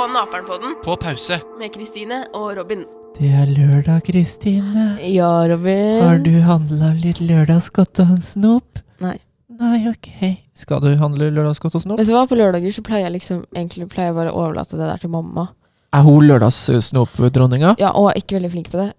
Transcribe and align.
på 0.00 0.06
Naperen-podden 0.06 0.74
På 0.84 0.96
pause. 0.96 1.40
med 1.58 1.74
Kristine 1.74 2.24
og 2.32 2.56
Robin. 2.56 2.84
Det 3.18 3.28
er 3.36 3.50
lørdag, 3.52 4.00
Kristine. 4.06 4.94
Ja, 5.04 5.28
Robin. 5.50 6.00
Har 6.00 6.22
du 6.24 6.30
handla 6.40 6.94
litt 7.02 7.20
lørdagsgodt 7.20 8.00
og 8.00 8.14
snop? 8.24 8.80
Nei. 9.04 9.18
Nei, 9.60 9.82
ok. 9.90 10.08
Skal 10.56 10.80
du 10.80 10.94
handle 10.96 11.28
lørdagsgodt 11.28 11.76
og 11.76 11.84
snop? 11.84 12.00
Vet 12.00 12.08
du 12.08 12.14
hva, 12.16 12.22
På 12.30 12.38
lørdager 12.38 12.72
så 12.72 12.84
pleier 12.86 13.10
jeg 13.10 13.18
liksom 13.18 13.42
egentlig 13.52 13.90
pleier 13.92 14.08
jeg 14.08 14.16
bare 14.22 14.32
å 14.32 14.40
overlate 14.46 14.78
det 14.80 14.88
der 14.88 15.02
til 15.04 15.12
mamma. 15.12 15.50
Er 15.92 16.06
hun 16.06 16.24
lørdagssnop-dronninga? 16.30 17.74
Ja, 17.82 17.92
Og 17.92 18.08
er 18.14 18.22
ikke 18.22 18.38
veldig 18.38 18.52
flink 18.56 18.72
på 18.72 18.80
det. 18.80 18.94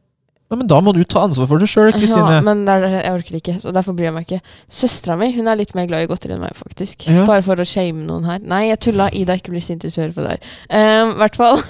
Nei, 0.52 0.58
men 0.60 0.68
da 0.68 0.82
må 0.84 0.92
du 0.92 1.00
ta 1.08 1.22
ansvar 1.24 1.48
for 1.48 1.64
det 1.64 1.70
sjøl, 1.72 1.94
Kristine. 1.96 2.28
Ja, 2.28 2.42
men 2.44 2.66
det 2.68 2.74
er, 2.76 2.84
jeg 2.98 3.14
orker 3.16 3.36
ikke, 3.40 3.54
så 3.64 3.72
derfor 3.72 3.96
bryr 3.96 4.10
jeg 4.10 4.16
meg 4.18 4.26
ikke. 4.28 4.42
Søstera 4.82 5.16
mi 5.16 5.30
hun 5.32 5.48
er 5.48 5.56
litt 5.62 5.72
mer 5.78 5.86
glad 5.88 6.04
i 6.04 6.10
godteri 6.12 6.36
enn 6.36 6.42
meg, 6.44 6.58
faktisk. 6.60 7.06
Ja. 7.08 7.24
Bare 7.30 7.44
for 7.46 7.56
å 7.56 7.66
shame 7.68 8.04
noen 8.04 8.28
her. 8.28 8.42
Nei, 8.44 8.66
jeg 8.68 8.82
tulla. 8.84 9.08
Ida 9.16 9.38
ikke 9.40 9.54
blir 9.54 9.64
sint 9.64 9.86
hvis 9.88 9.96
du 9.96 10.02
hører 10.04 10.12
på 10.18 10.26
det 10.26 10.34
her. 10.34 10.50
Um, 10.68 11.14
I 11.16 11.22
hvert 11.24 11.40
fall. 11.40 11.62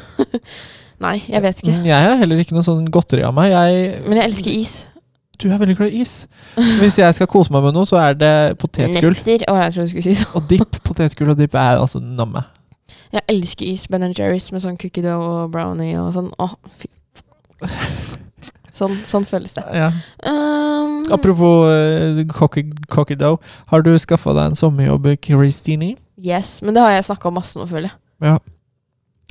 Nei, 1.05 1.15
jeg 1.29 1.41
vet 1.45 1.61
ikke. 1.61 1.75
Mm, 1.77 1.85
Jeg 1.91 2.07
er 2.09 2.17
heller 2.23 2.41
ikke 2.41 2.57
noe 2.57 2.65
sånn 2.65 2.87
godteri 2.93 3.21
av 3.25 3.35
meg. 3.37 3.53
Jeg, 3.53 4.01
Men 4.07 4.19
jeg 4.21 4.31
elsker 4.31 4.51
is. 4.57 4.73
du 5.41 5.47
er 5.49 5.61
veldig 5.61 5.75
glad 5.79 5.93
i 5.93 6.01
is. 6.01 6.15
Hvis 6.81 6.97
jeg 7.01 7.17
skal 7.17 7.29
kose 7.29 7.53
meg 7.53 7.63
med 7.65 7.73
noe, 7.77 7.85
så 7.89 7.97
er 8.01 8.17
det 8.17 8.33
potetgull. 8.61 9.13
Nøtter. 9.17 9.45
Å, 9.49 9.55
jeg 9.63 9.73
trodde 9.77 9.87
du 9.87 9.93
skulle 9.93 10.07
si 10.09 10.17
sånn. 10.23 10.33
Og 10.41 10.49
dipp. 10.49 10.81
Potetgull 10.89 11.33
og 11.33 11.39
dipp 11.41 11.57
er 11.57 11.81
altså 11.81 12.01
namme. 12.01 12.43
Jeg 13.13 13.25
elsker 13.29 13.69
is. 13.75 13.85
Ben 13.91 14.05
Jerry's 14.13 14.49
med 14.53 14.61
sånn 14.65 14.77
cookie 14.81 15.05
dough 15.05 15.21
og 15.45 15.53
brownie 15.53 15.97
og 16.01 16.13
sånn. 16.17 16.29
Åh, 16.41 16.53
fy. 16.81 16.89
Sånn, 18.81 18.95
sånn 19.05 19.27
føles 19.29 19.53
det. 19.53 19.63
Ja. 19.77 19.91
Um, 20.25 21.03
Apropos 21.13 21.67
uh, 21.69 22.21
cocky, 22.33 22.65
cocky 22.89 23.17
dough. 23.19 23.37
Har 23.69 23.85
du 23.85 23.91
skaffa 24.01 24.33
deg 24.37 24.51
en 24.51 24.57
sommerjobb, 24.57 25.11
Christine? 25.21 25.95
yes, 26.21 26.59
men 26.65 26.73
det 26.73 26.81
har 26.85 26.95
jeg 26.95 27.07
snakka 27.11 27.31
masse 27.33 27.57
om, 27.59 27.69
føler 27.69 27.91
jeg. 27.91 27.97
Ja. 28.25 28.37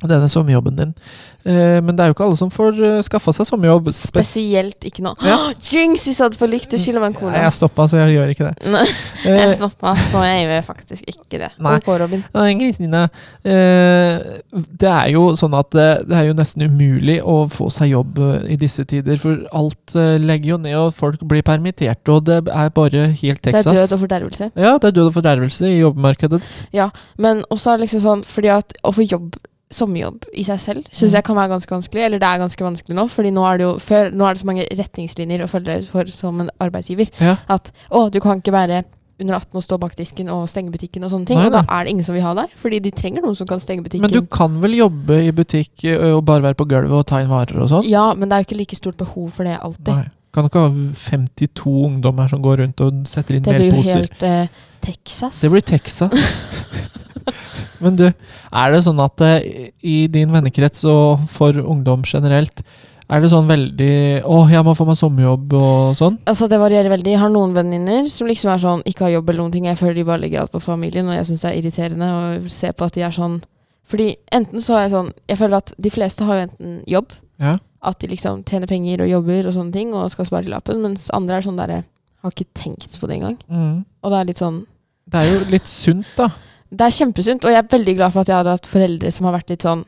Denne 0.01 0.31
sommerjobben 0.33 0.79
din. 0.79 0.95
Eh, 1.45 1.79
men 1.81 1.97
det 1.97 2.05
er 2.05 2.11
jo 2.11 2.17
ikke 2.17 2.27
alle 2.27 2.39
som 2.39 2.51
får 2.53 2.81
uh, 2.81 2.99
skaffa 3.05 3.33
seg 3.37 3.49
sommerjobb. 3.49 3.91
Spes 3.95 4.29
Spesielt 4.31 4.85
ikke 4.89 5.05
nå. 5.05 5.15
Ja. 5.25 5.39
Jinx, 5.71 6.07
vi 6.09 6.15
satt 6.17 6.37
for 6.39 6.51
likt! 6.51 6.71
Du 6.71 6.81
skylder 6.81 7.03
meg 7.03 7.17
en 7.17 7.31
Nei, 7.31 7.45
jeg 7.45 7.57
stoppa, 7.57 7.87
så 7.91 8.01
jeg 8.03 8.17
gjør 8.17 8.33
ikke 8.35 8.49
det. 8.49 8.55
Nei, 8.77 8.87
jeg 9.25 9.41
Eh, 9.41 9.55
stoppa, 9.57 9.95
så 10.11 10.23
jeg 10.27 10.45
gjør 10.47 10.65
faktisk 10.67 11.09
ikke 11.11 11.41
det. 11.43 11.51
Nei. 11.63 11.77
OK, 11.79 11.89
Robin. 12.03 12.23
Nei, 12.35 12.47
Kristine, 12.61 13.03
eh, 13.45 14.21
det 14.53 14.91
er 14.91 15.11
jo 15.15 15.31
sånn 15.39 15.55
at 15.59 15.71
det, 15.75 16.17
er 16.17 16.29
jo 16.29 16.37
nesten 16.37 16.67
umulig 16.67 17.21
å 17.23 17.43
få 17.51 17.71
seg 17.75 17.93
jobb 17.95 18.21
eh, 18.25 18.51
i 18.55 18.59
disse 18.61 18.85
tider. 18.89 19.19
For 19.21 19.45
alt 19.57 19.97
eh, 19.99 20.17
legger 20.23 20.55
jo 20.55 20.61
ned, 20.63 20.77
og 20.81 20.95
folk 20.97 21.23
blir 21.31 21.45
permittert, 21.47 22.03
og 22.13 22.27
det 22.29 22.41
er 22.49 22.75
bare 22.77 23.09
helt 23.23 23.43
Texas. 23.45 23.69
Det 23.69 23.77
er 23.77 23.83
død 23.85 23.97
og 23.97 24.05
fordervelse. 24.05 24.51
Ja, 24.55 24.75
det 24.77 24.91
er 24.91 24.99
død 24.99 25.13
og 25.13 25.17
fordervelse 25.19 25.71
i 25.71 25.79
jobbmarkedet 25.81 26.41
ditt. 26.41 26.65
Ja, 26.77 26.91
Men 27.21 27.45
også 27.51 27.73
er 27.73 27.81
det 27.81 27.89
liksom 27.89 28.05
sånn 28.05 28.27
fordi 28.27 28.53
at 28.53 28.77
å 28.87 28.93
få 28.95 29.05
jobb 29.07 29.37
sommerjobb 29.71 30.25
i 30.35 30.43
seg 30.45 30.59
selv 30.61 30.85
syns 30.91 31.13
Mm. 31.13 31.17
jeg 31.19 31.25
kan 31.25 31.37
være 31.37 31.49
ganske 31.55 31.71
vanskelig. 31.77 32.05
Eller 32.05 32.19
det 32.19 32.27
er 32.29 32.39
ganske 32.43 32.65
vanskelig 32.65 32.97
nå, 32.97 33.09
Fordi 33.09 33.31
nå 33.31 33.45
er 33.47 33.59
det 33.59 33.65
jo 33.69 33.75
før, 33.79 34.11
nå 34.13 34.25
er 34.27 34.35
det 34.35 34.41
så 34.43 34.47
mange 34.47 34.67
retningslinjer 34.71 35.45
å 35.45 35.51
følge 35.51 35.77
for 35.91 36.05
som 36.11 36.41
en 36.41 36.51
arbeidsgiver. 36.61 37.11
Ja. 37.21 37.37
At 37.49 37.71
å, 37.91 38.11
du 38.11 38.19
kan 38.21 38.41
ikke 38.41 38.53
være 38.53 38.85
under 39.21 39.35
18 39.37 39.57
og 39.61 39.63
stå 39.63 39.79
bak 39.79 39.95
disken 39.99 40.31
og 40.33 40.49
stenge 40.49 40.73
butikken 40.73 41.05
og 41.05 41.11
sånne 41.13 41.27
ting. 41.29 41.37
Nei, 41.39 41.47
og 41.47 41.53
da 41.53 41.61
er 41.69 41.85
det 41.85 41.91
ingen 41.93 42.05
som 42.05 42.15
vil 42.17 42.23
ha 42.25 42.33
deg, 42.35 42.49
fordi 42.57 42.79
de 42.81 42.91
trenger 42.91 43.21
noen 43.23 43.37
som 43.37 43.47
kan 43.47 43.61
stenge 43.61 43.85
butikken. 43.85 44.01
Men 44.01 44.15
du 44.15 44.27
kan 44.27 44.55
vel 44.63 44.79
jobbe 44.79 45.19
i 45.27 45.31
butikk 45.37 45.85
og 46.15 46.25
bare 46.25 46.43
være 46.43 46.57
på 46.57 46.67
gulvet 46.71 46.97
og 47.03 47.07
ta 47.07 47.21
inn 47.21 47.29
varer 47.29 47.61
og 47.61 47.69
sånn? 47.69 47.85
Ja, 47.87 48.15
men 48.15 48.31
det 48.31 48.35
er 48.39 48.41
jo 48.41 48.49
ikke 48.49 48.59
like 48.63 48.77
stort 48.81 48.97
behov 48.97 49.31
for 49.37 49.45
det 49.45 49.59
alltid. 49.61 49.93
Nei. 49.93 50.09
Kan 50.33 50.47
ikke 50.47 50.61
ha 50.63 50.71
52 50.95 51.71
ungdommer 51.91 52.29
som 52.31 52.41
går 52.41 52.63
rundt 52.63 52.81
og 52.87 53.05
setter 53.11 53.35
inn 53.37 53.43
Det 53.43 53.57
blir 53.59 53.75
jo 53.75 53.83
helt 53.83 54.23
eh, 54.23 54.47
Texas. 54.81 55.41
Det 55.43 55.51
blir 55.53 55.61
Texas. 55.61 56.17
Men 57.81 57.97
du, 57.97 58.07
er 58.11 58.73
det 58.73 58.85
sånn 58.85 59.01
at 59.01 59.21
eh, 59.25 59.71
i 59.83 60.07
din 60.13 60.31
vennekrets 60.33 60.85
og 60.91 61.27
for 61.33 61.57
ungdom 61.61 62.03
generelt, 62.05 62.63
er 63.11 63.21
det 63.25 63.31
sånn 63.33 63.49
veldig 63.49 64.23
'Å, 64.23 64.37
jeg 64.53 64.63
må 64.63 64.75
få 64.79 64.85
meg 64.87 64.99
sommerjobb' 65.01 65.55
og 65.59 65.97
sånn? 65.99 66.19
Altså 66.31 66.47
Det 66.49 66.61
varierer 66.61 66.93
veldig. 66.93 67.11
Jeg 67.11 67.19
har 67.19 67.33
noen 67.33 67.55
venninner 67.57 68.07
som 68.07 68.29
liksom 68.29 68.53
er 68.53 68.61
sånn 68.63 68.85
ikke 68.87 69.09
har 69.09 69.17
jobb 69.17 69.31
eller 69.31 69.43
noen 69.43 69.53
ting. 69.53 69.65
Jeg 69.67 69.79
føler 69.81 69.95
de 69.95 70.05
bare 70.05 70.21
legger 70.23 70.41
alt 70.45 70.53
på 70.53 70.63
familien, 70.63 71.09
og 71.09 71.17
jeg 71.17 71.27
syns 71.27 71.43
det 71.43 71.51
er 71.51 71.59
irriterende 71.59 72.07
å 72.07 72.49
se 72.49 72.71
på 72.71 72.85
at 72.87 72.95
de 72.95 73.03
er 73.03 73.11
sånn 73.11 73.41
Fordi 73.91 74.15
enten 74.31 74.63
så 74.63 74.77
er 74.77 74.85
jeg 74.85 74.93
sånn 74.93 75.09
Jeg 75.27 75.39
føler 75.41 75.57
at 75.57 75.73
de 75.77 75.91
fleste 75.91 76.23
har 76.25 76.35
jo 76.37 76.43
enten 76.47 76.85
jobb, 76.87 77.07
Ja. 77.41 77.57
at 77.83 77.99
de 77.99 78.07
liksom 78.07 78.45
tjener 78.45 78.69
penger 78.69 79.03
og 79.03 79.09
jobber 79.11 79.47
og 79.49 79.55
sånne 79.55 79.73
ting, 79.73 79.93
og 79.95 80.11
skal 80.13 80.27
spare 80.27 80.43
til 80.45 80.53
lappen, 80.53 80.81
mens 80.81 81.11
andre 81.13 81.37
er 81.39 81.43
sånn 81.43 81.57
derre 81.59 81.85
Har 82.23 82.31
ikke 82.31 82.53
tenkt 82.55 83.01
på 83.01 83.09
det 83.09 83.17
engang. 83.17 83.39
Mm. 83.51 83.85
Og 84.05 84.11
det 84.13 84.19
er 84.21 84.25
litt 84.25 84.39
sånn 84.39 84.67
Det 85.11 85.19
er 85.19 85.33
jo 85.33 85.51
litt 85.51 85.67
sunt, 85.67 86.07
da. 86.17 86.29
Det 86.71 86.87
er 86.87 86.95
kjempesunt, 86.95 87.45
og 87.45 87.51
jeg 87.51 87.59
er 87.59 87.71
veldig 87.73 87.97
glad 87.97 88.13
for 88.15 88.21
at 88.23 88.29
jeg 88.29 88.37
hadde 88.37 88.55
hatt 88.57 88.67
foreldre 88.71 89.11
som 89.13 89.27
har 89.27 89.35
vært 89.41 89.51
litt 89.51 89.63
sånn 89.67 89.85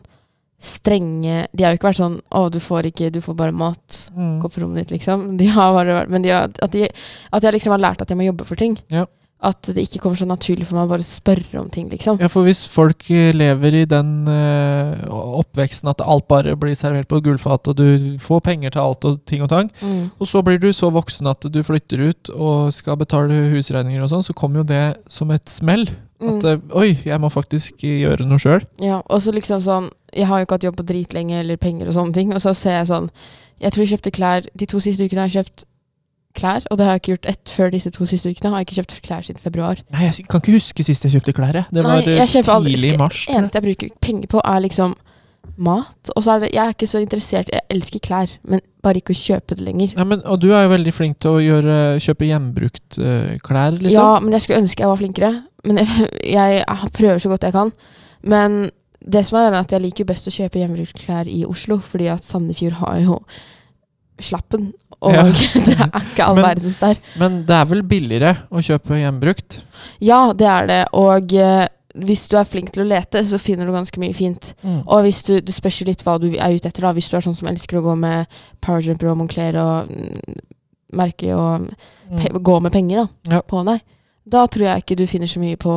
strenge 0.63 1.47
De 1.53 1.65
har 1.65 1.73
jo 1.73 1.79
ikke 1.81 1.89
vært 1.91 1.99
sånn 2.03 2.21
'Å, 2.31 2.51
du 2.55 2.61
får 2.63 2.87
ikke 2.93 3.11
Du 3.13 3.21
får 3.21 3.35
bare 3.39 3.53
mat. 3.53 4.11
Mm. 4.17 4.37
Gå 4.43 4.49
på 4.51 4.63
rommet 4.63 4.87
ditt', 4.87 4.99
liksom. 4.99 5.37
De 5.37 5.47
har 5.47 5.73
bare 5.75 6.07
Men 6.09 6.23
de 6.23 6.31
har, 6.31 6.51
at, 6.63 6.71
de, 6.71 6.89
at 7.33 7.43
jeg 7.43 7.53
liksom 7.53 7.73
har 7.75 7.83
lært 7.83 8.03
at 8.03 8.09
jeg 8.09 8.17
må 8.19 8.25
jobbe 8.31 8.47
for 8.47 8.55
ting. 8.57 8.79
Ja. 8.91 9.07
At 9.43 9.61
det 9.63 9.83
ikke 9.83 9.99
kommer 9.99 10.17
så 10.17 10.25
naturlig 10.25 10.69
for 10.69 10.77
meg 10.77 10.87
å 10.87 10.93
bare 10.93 11.03
spørre 11.03 11.59
om 11.59 11.69
ting, 11.69 11.89
liksom. 11.91 12.21
Ja, 12.21 12.29
for 12.29 12.45
hvis 12.47 12.69
folk 12.71 13.11
eh, 13.11 13.33
lever 13.35 13.75
i 13.75 13.85
den 13.91 14.29
eh, 14.29 15.03
oppveksten 15.11 15.91
at 15.91 16.01
alt 16.01 16.29
bare 16.29 16.55
blir 16.55 16.77
servert 16.79 17.09
på 17.09 17.19
gullfat, 17.21 17.67
og 17.67 17.75
du 17.75 18.19
får 18.23 18.41
penger 18.41 18.71
til 18.71 18.81
alt 18.83 19.05
og 19.05 19.19
ting 19.27 19.43
og 19.43 19.49
tang, 19.51 19.69
Mm. 19.83 20.13
og 20.21 20.27
så 20.29 20.45
blir 20.45 20.61
du 20.61 20.71
så 20.73 20.93
voksen 20.95 21.27
at 21.27 21.41
du 21.51 21.61
flytter 21.61 21.99
ut 22.09 22.31
og 22.31 22.73
skal 22.73 22.95
betale 22.97 23.51
husregninger 23.51 24.01
og 24.05 24.11
sånn, 24.11 24.23
så 24.23 24.33
kommer 24.33 24.59
jo 24.59 24.63
det 24.71 24.97
som 25.11 25.29
et 25.33 25.47
smell. 25.51 25.89
Mm. 26.23 26.39
At 26.39 26.47
mm. 26.63 26.71
oi, 26.79 26.93
jeg 27.05 27.19
må 27.21 27.31
faktisk 27.33 27.83
gjøre 27.83 28.27
noe 28.29 28.39
sjøl. 28.43 28.63
Ja, 28.83 29.01
og 29.03 29.23
så 29.25 29.35
liksom 29.35 29.63
sånn 29.65 29.91
Jeg 30.13 30.29
har 30.29 30.39
jo 30.39 30.47
ikke 30.47 30.59
hatt 30.59 30.67
jobb 30.69 30.77
på 30.79 30.87
dritlenge 30.87 31.41
eller 31.41 31.59
penger 31.61 31.89
og 31.91 31.97
sånne 31.97 32.15
ting, 32.15 32.33
og 32.37 32.43
så 32.45 32.53
ser 32.55 32.79
jeg 32.79 32.91
sånn 32.93 33.11
Jeg 33.63 33.73
tror 33.73 33.83
jeg 33.85 33.93
kjøpte 33.97 34.15
klær 34.15 34.49
De 34.55 34.69
to 34.69 34.81
siste 34.85 35.07
ukene 35.07 35.25
har 35.25 35.33
jeg 35.33 35.43
kjøpt 35.43 35.65
klær, 36.39 36.65
og 36.71 36.79
det 36.79 36.87
har 36.87 36.97
jeg 36.97 37.03
ikke 37.03 37.13
gjort 37.13 37.31
ett 37.33 37.53
før 37.53 37.73
disse 37.75 37.91
to 37.93 38.07
siste 38.09 38.31
ukene. 38.33 38.53
Har 38.53 38.63
jeg 38.63 38.69
ikke 38.71 38.79
kjøpt 38.81 39.01
klær 39.05 39.27
siden 39.27 39.43
februar. 39.43 39.81
Nei, 39.93 40.07
jeg 40.07 40.25
kan 40.33 40.41
ikke 40.41 40.55
huske 40.57 40.85
sist 40.87 41.05
jeg 41.05 41.13
kjøpte 41.19 41.35
klær. 41.37 41.59
jeg. 41.59 41.67
Det 41.69 41.83
Nei, 41.83 41.89
var 41.91 42.09
jeg 42.09 42.17
eh, 42.17 42.53
aldri- 42.55 42.77
tidlig 42.77 42.95
i 42.95 43.01
mars. 43.01 43.27
Det 43.27 43.35
jeg. 43.35 43.41
eneste 43.43 43.61
jeg 43.61 43.67
bruker 43.67 43.91
penger 44.01 44.31
på, 44.33 44.41
er 44.41 44.63
liksom 44.65 44.95
mat. 45.57 46.13
Og 46.17 46.25
så 46.25 46.37
er 46.37 46.45
det 46.45 46.53
Jeg 46.55 46.65
er 46.65 46.75
ikke 46.75 46.87
så 46.87 47.01
interessert 47.03 47.51
Jeg 47.53 47.61
elsker 47.71 48.01
klær, 48.03 48.31
men 48.49 48.63
bare 48.83 49.03
ikke 49.03 49.15
å 49.15 49.19
kjøpe 49.19 49.57
det 49.57 49.65
lenger. 49.67 49.95
Ja, 49.97 50.05
men, 50.05 50.23
og 50.25 50.41
du 50.41 50.53
er 50.53 50.65
jo 50.65 50.73
veldig 50.73 50.95
flink 50.95 51.19
til 51.23 51.37
å 51.37 51.43
gjøre, 51.43 51.77
kjøpe 52.03 52.27
hjembrukt 52.27 52.99
uh, 52.99 53.39
klær, 53.45 53.77
liksom. 53.77 53.99
Ja, 53.99 54.21
men 54.23 54.33
jeg 54.33 54.47
skulle 54.47 54.63
ønske 54.63 54.83
jeg 54.83 54.91
var 54.91 55.01
flinkere. 55.03 55.33
Men 55.65 55.79
jeg, 55.83 56.09
jeg, 56.37 56.65
prøver 56.97 57.19
så 57.23 57.29
godt 57.33 57.43
jeg 57.49 57.53
kan. 57.57 57.73
Men 58.23 58.71
det 59.03 59.25
som 59.27 59.39
er, 59.41 59.49
er 59.51 59.61
at 59.61 59.73
jeg 59.75 59.83
liker 59.83 60.07
best 60.07 60.29
å 60.31 60.35
kjøpe 60.35 60.61
hjemmebruksklær 60.61 61.27
i 61.31 61.45
Oslo, 61.49 61.79
fordi 61.83 62.07
at 62.13 62.23
Sandefjord 62.27 62.79
har 62.83 63.01
jo 63.03 63.19
slappen. 64.23 64.73
Og 65.03 65.15
Ja. 65.17 65.23
det 65.67 65.77
er 65.81 66.01
ikke 66.01 66.25
all 66.25 66.37
Men- 66.39 66.45
verdens 66.45 66.79
der. 66.81 66.99
Men 67.19 67.41
det 67.49 67.57
er 67.57 67.65
vel 67.71 67.83
billigere 67.83 68.35
å 68.55 68.63
kjøpe 68.63 68.99
hjembrukt? 69.01 69.61
Ja, 70.01 70.33
det 70.33 70.47
er 70.47 70.67
det. 70.71 70.81
Og 70.95 71.33
eh, 71.35 71.67
hvis 72.07 72.29
du 72.31 72.37
er 72.39 72.47
flink 72.49 72.71
til 72.73 72.85
å 72.85 72.89
lete, 72.89 73.25
så 73.27 73.41
finner 73.43 73.67
du 73.67 73.73
ganske 73.75 73.99
mye 74.01 74.15
fint. 74.15 74.53
Og 74.87 75.03
hvis 75.05 75.23
du, 75.27 75.35
det 75.45 75.53
spørs 75.55 75.81
jo 75.83 75.89
litt 75.91 76.05
hva 76.07 76.15
du 76.23 76.29
er 76.37 76.55
ute 76.55 76.71
etter. 76.71 76.87
da 76.87 76.93
Hvis 76.97 77.11
du 77.11 77.17
er 77.19 77.25
sånn 77.27 77.35
som 77.37 77.51
elsker 77.51 77.81
å 77.81 77.85
gå 77.85 77.97
med 77.99 78.31
Powerjumper 78.65 79.11
og 79.11 79.19
Moncler 79.21 79.59
og 79.61 79.91
mm, 79.91 80.39
merke 80.99 81.35
og 81.37 81.69
Mm. 82.13 82.43
gå 82.45 82.55
med 82.61 82.73
penger 82.75 82.99
da, 83.03 83.07
Ja. 83.37 83.39
på 83.41 83.63
deg, 83.65 83.81
da 84.29 84.47
tror 84.47 84.65
jeg 84.69 84.83
ikke 84.85 84.97
du 84.97 85.07
finner 85.07 85.27
så 85.27 85.41
mye 85.43 85.57
på 85.57 85.73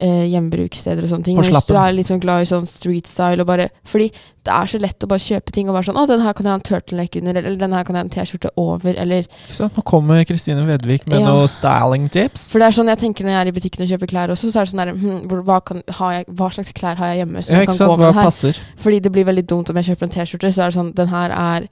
eh, 0.00 0.26
hjemmebrukssteder 0.30 1.02
og 1.02 1.10
sånne 1.10 1.24
ting. 1.26 1.38
Hvis 1.40 1.66
du 1.66 1.74
er 1.74 1.92
litt 1.96 2.06
sånn 2.06 2.20
glad 2.22 2.44
i 2.44 2.46
sånn 2.46 2.66
street 2.70 3.08
style 3.10 3.42
og 3.42 3.48
bare 3.48 3.64
Fordi 3.88 4.06
det 4.46 4.52
er 4.54 4.66
så 4.70 4.78
lett 4.80 5.02
å 5.04 5.08
bare 5.10 5.18
kjøpe 5.20 5.52
ting 5.52 5.68
og 5.68 5.74
være 5.74 5.88
sånn 5.90 5.96
'Å, 5.98 6.06
den 6.06 6.20
her 6.22 6.32
kan 6.32 6.46
jeg 6.46 6.50
ha 6.50 6.54
en 6.54 6.60
turtleneck 6.68 7.16
under', 7.16 7.36
eller 7.44 7.56
'den 7.58 7.72
her 7.74 7.82
kan 7.84 7.96
jeg 7.96 8.00
ha 8.00 8.06
en 8.06 8.14
T-skjorte 8.14 8.50
over', 8.56 8.94
eller 8.96 9.18
Ikke 9.26 9.52
sant? 9.58 9.74
Nå 9.76 9.82
kommer 9.84 10.24
Kristine 10.24 10.64
Vedvik 10.64 11.06
med 11.08 11.20
Ja. 11.20 11.26
noe 11.26 11.48
styling-tips. 11.48 12.48
For 12.50 12.58
det 12.60 12.68
er 12.68 12.76
sånn 12.78 12.88
jeg 12.88 12.98
tenker 12.98 13.24
når 13.24 13.30
jeg 13.34 13.40
er 13.42 13.48
i 13.48 13.56
butikken 13.58 13.82
og 13.82 13.88
kjøper 13.90 14.06
klær 14.06 14.30
også, 14.30 14.52
så 14.52 14.60
er 14.60 14.64
det 14.64 14.72
sånn 14.72 14.84
der 14.86 14.94
hm, 14.94 15.44
hva, 15.44 15.60
kan, 15.64 15.82
har 15.90 16.12
jeg, 16.12 16.24
hva 16.30 16.48
slags 16.54 16.72
klær 16.72 16.96
har 16.96 17.06
jeg 17.12 17.26
hjemme 17.26 17.42
som 17.44 17.54
Ja, 17.56 17.60
jeg 17.60 17.74
sant? 17.74 17.78
kan 17.78 17.88
gå 17.88 17.96
med 17.98 18.06
Hva 18.06 18.12
den 18.12 18.14
her? 18.14 18.24
passer? 18.24 18.58
Fordi 18.78 19.00
det 19.02 19.12
blir 19.12 19.24
veldig 19.26 19.46
dumt 19.46 19.70
om 19.70 19.76
jeg 19.76 19.84
kjøper 19.90 20.02
en 20.04 20.14
T-skjorte, 20.14 20.52
så 20.54 20.62
er 20.62 20.66
det 20.70 20.74
sånn 20.78 20.94
Den 20.94 21.08
her 21.08 21.30
er 21.34 21.68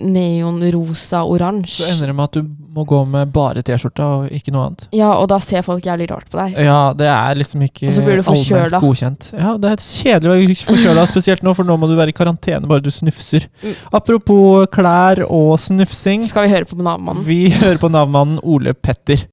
neonrosa-oransje. 0.00 1.82
Så 1.82 1.88
ender 1.88 2.10
det 2.10 2.14
med 2.16 2.28
at 2.28 2.36
du 2.36 2.48
må 2.70 2.84
gå 2.88 3.00
med 3.08 3.30
bare 3.34 3.62
T-skjorta 3.64 4.06
og 4.06 4.34
ikke 4.34 4.52
noe 4.54 4.66
annet. 4.68 4.84
Ja, 4.94 5.14
og 5.16 5.30
da 5.32 5.38
ser 5.42 5.64
folk 5.66 5.86
jævlig 5.88 6.10
rart 6.10 6.28
på 6.30 6.38
deg. 6.38 6.58
Ja, 6.66 6.92
det 6.96 7.08
er 7.10 7.40
liksom 7.40 7.64
ikke 7.64 7.88
allment 7.90 8.76
godkjent. 8.84 9.30
Ja, 9.34 9.54
det 9.60 9.72
er 9.72 9.84
kjedelig 9.84 10.30
å 10.30 10.36
være 10.36 10.58
forkjøla, 10.68 11.06
spesielt 11.12 11.46
nå, 11.46 11.54
for 11.56 11.68
nå 11.68 11.78
må 11.80 11.88
du 11.90 11.96
være 11.98 12.12
i 12.12 12.16
karantene 12.16 12.70
bare 12.70 12.84
du 12.84 12.92
snufser. 12.94 13.48
Mm. 13.64 13.74
Apropos 13.96 14.68
klær 14.74 15.24
og 15.26 15.54
snufsing. 15.62 16.28
Skal 16.28 16.46
vi 16.46 16.54
høre 16.54 16.68
på 16.68 16.78
Nav-mannen? 16.78 17.24
Vi 17.26 17.42
hører 17.56 17.80
på 17.80 17.90
navnmannen 17.92 18.42
Ole 18.44 18.76
Petter. 18.76 19.24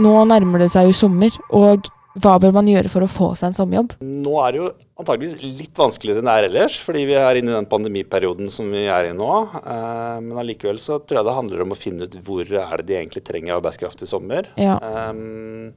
Nå 0.00 0.14
nærmer 0.30 0.64
det 0.64 0.72
seg 0.72 0.88
jo 0.88 0.96
sommer, 0.96 1.34
og 1.54 1.90
hva 2.14 2.36
bør 2.38 2.52
man 2.54 2.68
gjøre 2.70 2.90
for 2.92 3.02
å 3.02 3.10
få 3.10 3.32
seg 3.38 3.50
en 3.50 3.56
sommerjobb? 3.56 3.96
Nå 4.06 4.34
er 4.44 4.54
det 4.54 4.60
jo 4.60 4.68
antageligvis 5.02 5.58
litt 5.58 5.78
vanskeligere 5.80 6.22
enn 6.22 6.28
det 6.30 6.34
er 6.38 6.48
ellers, 6.48 6.76
fordi 6.86 7.02
vi 7.08 7.16
er 7.18 7.40
inne 7.40 7.50
i 7.50 7.56
den 7.56 7.70
pandemiperioden 7.70 8.52
som 8.54 8.68
vi 8.70 8.84
er 8.86 9.10
i 9.10 9.16
nå. 9.16 9.30
Eh, 9.58 10.18
men 10.22 10.38
allikevel 10.38 10.78
så 10.82 11.00
tror 11.02 11.20
jeg 11.20 11.28
det 11.28 11.38
handler 11.40 11.64
om 11.64 11.74
å 11.74 11.78
finne 11.78 12.06
ut 12.06 12.18
hvor 12.22 12.46
er 12.46 12.76
det 12.78 12.86
de 12.90 12.98
egentlig 13.00 13.24
trenger 13.26 13.56
arbeidskraft 13.56 14.06
i 14.06 14.10
sommer. 14.10 14.52
Ja. 14.60 14.78
Ehm, 14.78 15.72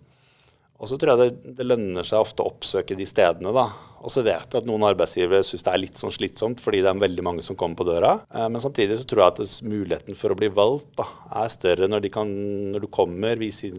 Og 0.77 0.89
så 0.91 0.97
tror 0.99 1.15
jeg 1.15 1.19
det, 1.31 1.53
det 1.57 1.65
lønner 1.65 2.05
seg 2.05 2.21
ofte 2.21 2.43
å 2.43 2.51
oppsøke 2.51 2.97
de 2.97 3.05
stedene, 3.09 3.53
da. 3.55 3.69
Og 4.05 4.11
så 4.13 4.21
vet 4.21 4.45
jeg 4.53 4.61
at 4.61 4.67
noen 4.67 4.85
arbeidsgivere 4.85 5.45
syns 5.45 5.65
det 5.65 5.71
er 5.71 5.81
litt 5.81 5.99
sånn 5.99 6.13
slitsomt 6.13 6.61
fordi 6.61 6.83
det 6.85 6.91
er 6.91 6.99
veldig 7.01 7.23
mange 7.25 7.45
som 7.45 7.57
kommer 7.57 7.79
på 7.79 7.87
døra. 7.87 8.13
Eh, 8.29 8.45
men 8.53 8.61
samtidig 8.61 8.99
så 8.99 9.07
tror 9.09 9.23
jeg 9.23 9.33
at 9.33 9.55
muligheten 9.67 10.17
for 10.17 10.33
å 10.33 10.37
bli 10.37 10.51
valgt 10.53 10.91
da, 10.99 11.07
er 11.41 11.49
større 11.53 11.89
når, 11.89 12.05
kan, 12.13 12.29
når 12.73 12.85
du 12.85 12.89
kommer, 12.93 13.39
viser 13.41 13.73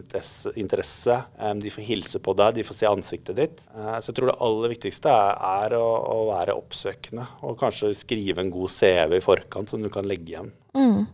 interesse 0.59 1.15
eh, 1.15 1.53
de 1.63 1.71
får 1.73 1.87
hilse 1.87 2.21
på 2.23 2.35
deg, 2.37 2.59
de 2.59 2.67
får 2.67 2.79
se 2.81 2.89
ansiktet 2.91 3.39
ditt. 3.39 3.63
Eh, 3.73 3.95
så 3.99 4.11
jeg 4.11 4.19
tror 4.19 4.33
det 4.33 4.39
aller 4.49 4.75
viktigste 4.75 5.13
er, 5.13 5.39
er 5.63 5.77
å, 5.79 5.87
å, 5.87 6.19
være 6.33 6.57
oppsøkende. 6.59 7.29
Og 7.47 7.57
kanskje 7.61 7.93
skrive 7.97 8.43
en 8.43 8.53
god 8.53 8.75
CV 8.75 9.17
i 9.17 9.23
forkant 9.23 9.71
som 9.71 9.81
du 9.83 9.89
kan 9.93 10.07
legge 10.09 10.35
igjen. 10.35 10.51
Mm. 10.77 11.07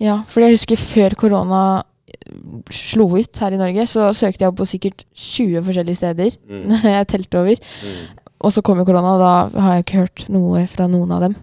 Ja, 0.00 0.22
for 0.30 0.44
jeg 0.44 0.56
husker 0.56 0.78
før 0.80 1.18
korona 1.18 1.64
slo 2.72 3.08
ut 3.14 3.42
her 3.42 3.56
i 3.56 3.60
Norge, 3.60 3.86
så 3.90 4.10
søkte 4.16 4.46
jeg 4.46 4.56
på 4.58 4.68
sikkert 4.68 5.04
20 5.12 5.64
forskjellige 5.66 6.00
steder 6.00 6.38
mm. 6.48 6.74
jeg 6.96 7.10
telte 7.10 7.42
over. 7.42 7.68
Mm. 7.82 8.24
Og 8.44 8.52
så 8.52 8.64
kom 8.64 8.80
jo 8.80 8.86
korona, 8.88 9.14
og 9.16 9.22
da 9.22 9.62
har 9.64 9.76
jeg 9.76 9.86
ikke 9.86 10.02
hørt 10.02 10.26
noe 10.32 10.66
fra 10.70 10.88
noen 10.90 11.14
av 11.16 11.28
dem. 11.28 11.38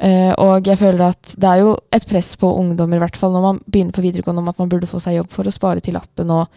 Uh, 0.00 0.32
og 0.40 0.68
jeg 0.68 0.80
føler 0.80 1.10
at 1.10 1.32
det 1.36 1.48
er 1.48 1.58
jo 1.60 1.74
et 1.92 2.06
press 2.08 2.32
på 2.40 2.48
ungdommer, 2.56 2.96
i 2.96 3.02
hvert 3.02 3.18
fall 3.20 3.34
når 3.34 3.42
man 3.44 3.58
begynner 3.66 3.96
på 3.96 4.04
videregående, 4.04 4.44
om 4.44 4.52
at 4.52 4.60
man 4.60 4.70
burde 4.72 4.88
få 4.88 5.00
seg 5.02 5.18
jobb 5.18 5.32
for 5.32 5.48
å 5.48 5.52
spare 5.52 5.84
til 5.84 5.96
lappen 5.96 6.32
og 6.32 6.48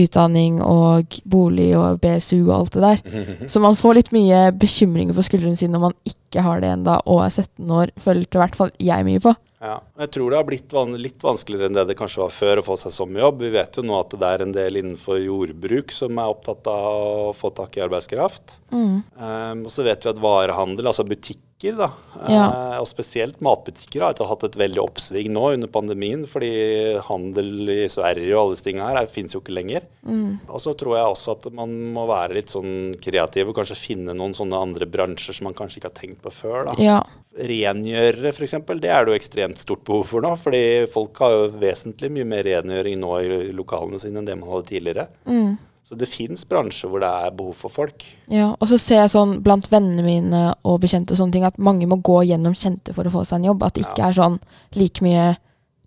utdanning 0.00 0.60
og 0.62 1.18
bolig 1.26 1.72
og 1.78 2.00
BSU 2.02 2.44
og 2.44 2.54
alt 2.56 2.76
det 2.76 2.82
der. 2.84 3.22
Så 3.50 3.62
man 3.62 3.78
får 3.78 3.98
litt 3.98 4.12
mye 4.14 4.48
bekymringer 4.58 5.16
på 5.16 5.26
skuldrene 5.26 5.58
sine 5.58 5.74
når 5.74 5.88
man 5.88 5.96
ikke 6.06 6.44
har 6.46 6.62
det 6.62 6.70
enda 6.76 7.00
og 7.10 7.24
er 7.24 7.34
17 7.34 7.76
år, 7.80 7.94
følte 7.98 8.38
i 8.38 8.42
hvert 8.44 8.58
fall 8.58 8.74
jeg 8.78 9.06
mye 9.06 9.22
på. 9.22 9.34
Ja, 9.60 9.74
jeg 10.00 10.08
tror 10.14 10.32
det 10.32 10.38
har 10.38 10.46
blitt 10.48 10.72
van 10.72 10.94
litt 10.96 11.20
vanskeligere 11.20 11.68
enn 11.68 11.76
det 11.76 11.82
det 11.90 11.96
kanskje 11.98 12.22
var 12.22 12.32
før 12.32 12.62
å 12.62 12.64
få 12.64 12.78
seg 12.80 12.94
sommerjobb. 12.96 13.42
Vi 13.44 13.50
vet 13.52 13.76
jo 13.76 13.84
nå 13.84 13.98
at 13.98 14.14
det 14.16 14.30
er 14.30 14.44
en 14.46 14.54
del 14.56 14.80
innenfor 14.80 15.20
jordbruk 15.20 15.92
som 15.92 16.16
er 16.16 16.32
opptatt 16.32 16.70
av 16.72 17.28
å 17.28 17.34
få 17.36 17.52
tak 17.58 17.76
i 17.76 17.84
arbeidskraft. 17.84 18.56
Mm. 18.72 18.96
Um, 19.20 19.66
og 19.68 19.74
så 19.74 19.84
vet 19.84 20.06
vi 20.06 20.12
at 20.14 20.22
varehandel, 20.24 20.88
altså 20.88 21.04
butikk 21.04 21.44
butikker, 21.60 21.76
da. 21.76 21.90
Ja. 22.28 22.74
Eh, 22.74 22.78
og 22.80 22.88
spesielt 22.88 23.40
matbutikker 23.40 24.02
har 24.02 24.28
hatt 24.28 24.44
et 24.44 24.56
veldig 24.56 24.80
oppsving 24.80 25.30
nå 25.32 25.54
under 25.54 25.68
pandemien, 25.68 26.26
fordi 26.26 26.98
handel 27.06 27.68
i 27.68 27.88
Sverige 27.88 28.34
og 28.34 28.40
alle 28.40 28.54
disse 28.54 28.64
tingene 28.64 28.88
her 28.88 29.06
fins 29.06 29.34
jo 29.34 29.40
ikke 29.40 29.54
lenger. 29.54 29.82
Mm. 30.02 30.40
Og 30.48 30.60
så 30.60 30.74
tror 30.74 30.96
jeg 30.96 31.12
også 31.12 31.36
at 31.36 31.50
man 31.52 31.70
må 31.94 32.06
være 32.08 32.38
litt 32.38 32.50
sånn 32.50 32.96
kreativ 33.00 33.50
og 33.50 33.56
kanskje 33.60 33.78
finne 33.78 34.14
noen 34.14 34.34
sånne 34.34 34.56
andre 34.56 34.86
bransjer 34.86 35.36
som 35.36 35.50
man 35.50 35.56
kanskje 35.56 35.80
ikke 35.80 35.90
har 35.90 35.98
tenkt 36.00 36.22
på 36.24 36.32
før. 36.34 36.70
da. 36.70 36.76
Ja. 36.80 37.00
Rengjørere 37.30 38.32
f.eks., 38.32 38.56
det 38.80 38.90
er 38.90 39.06
det 39.06 39.12
jo 39.12 39.18
ekstremt 39.20 39.60
stort 39.60 39.84
behov 39.86 40.08
for 40.10 40.24
nå. 40.24 40.34
fordi 40.40 40.86
folk 40.90 41.18
har 41.22 41.34
jo 41.36 41.50
vesentlig 41.60 42.10
mye 42.12 42.28
mer 42.28 42.46
rengjøring 42.46 43.00
nå 43.00 43.16
i 43.20 43.50
lokalene 43.54 44.00
sine 44.02 44.20
enn 44.20 44.28
det 44.28 44.38
man 44.38 44.50
hadde 44.50 44.70
tidligere. 44.72 45.10
Mm. 45.28 45.58
Så 45.90 45.96
det 45.98 46.06
fins 46.06 46.44
bransjer 46.46 46.86
hvor 46.86 47.02
det 47.02 47.08
er 47.10 47.32
behov 47.34 47.56
for 47.58 47.74
folk. 47.74 48.04
Ja, 48.30 48.52
og 48.54 48.68
så 48.70 48.76
ser 48.78 49.00
jeg 49.00 49.10
sånn 49.10 49.40
blant 49.42 49.66
vennene 49.72 50.04
mine 50.06 50.42
og 50.62 50.76
bekjente 50.84 51.16
og 51.16 51.18
sånne 51.18 51.34
ting 51.34 51.46
at 51.48 51.58
mange 51.58 51.88
må 51.90 51.98
gå 51.98 52.20
gjennom 52.28 52.54
kjente 52.54 52.94
for 52.94 53.08
å 53.08 53.10
få 53.10 53.24
seg 53.26 53.40
en 53.40 53.48
jobb. 53.48 53.64
At 53.66 53.74
det 53.74 53.82
ikke 53.88 53.98
ja. 53.98 54.12
er 54.12 54.18
sånn 54.20 54.36
like 54.78 55.02
mye 55.02 55.24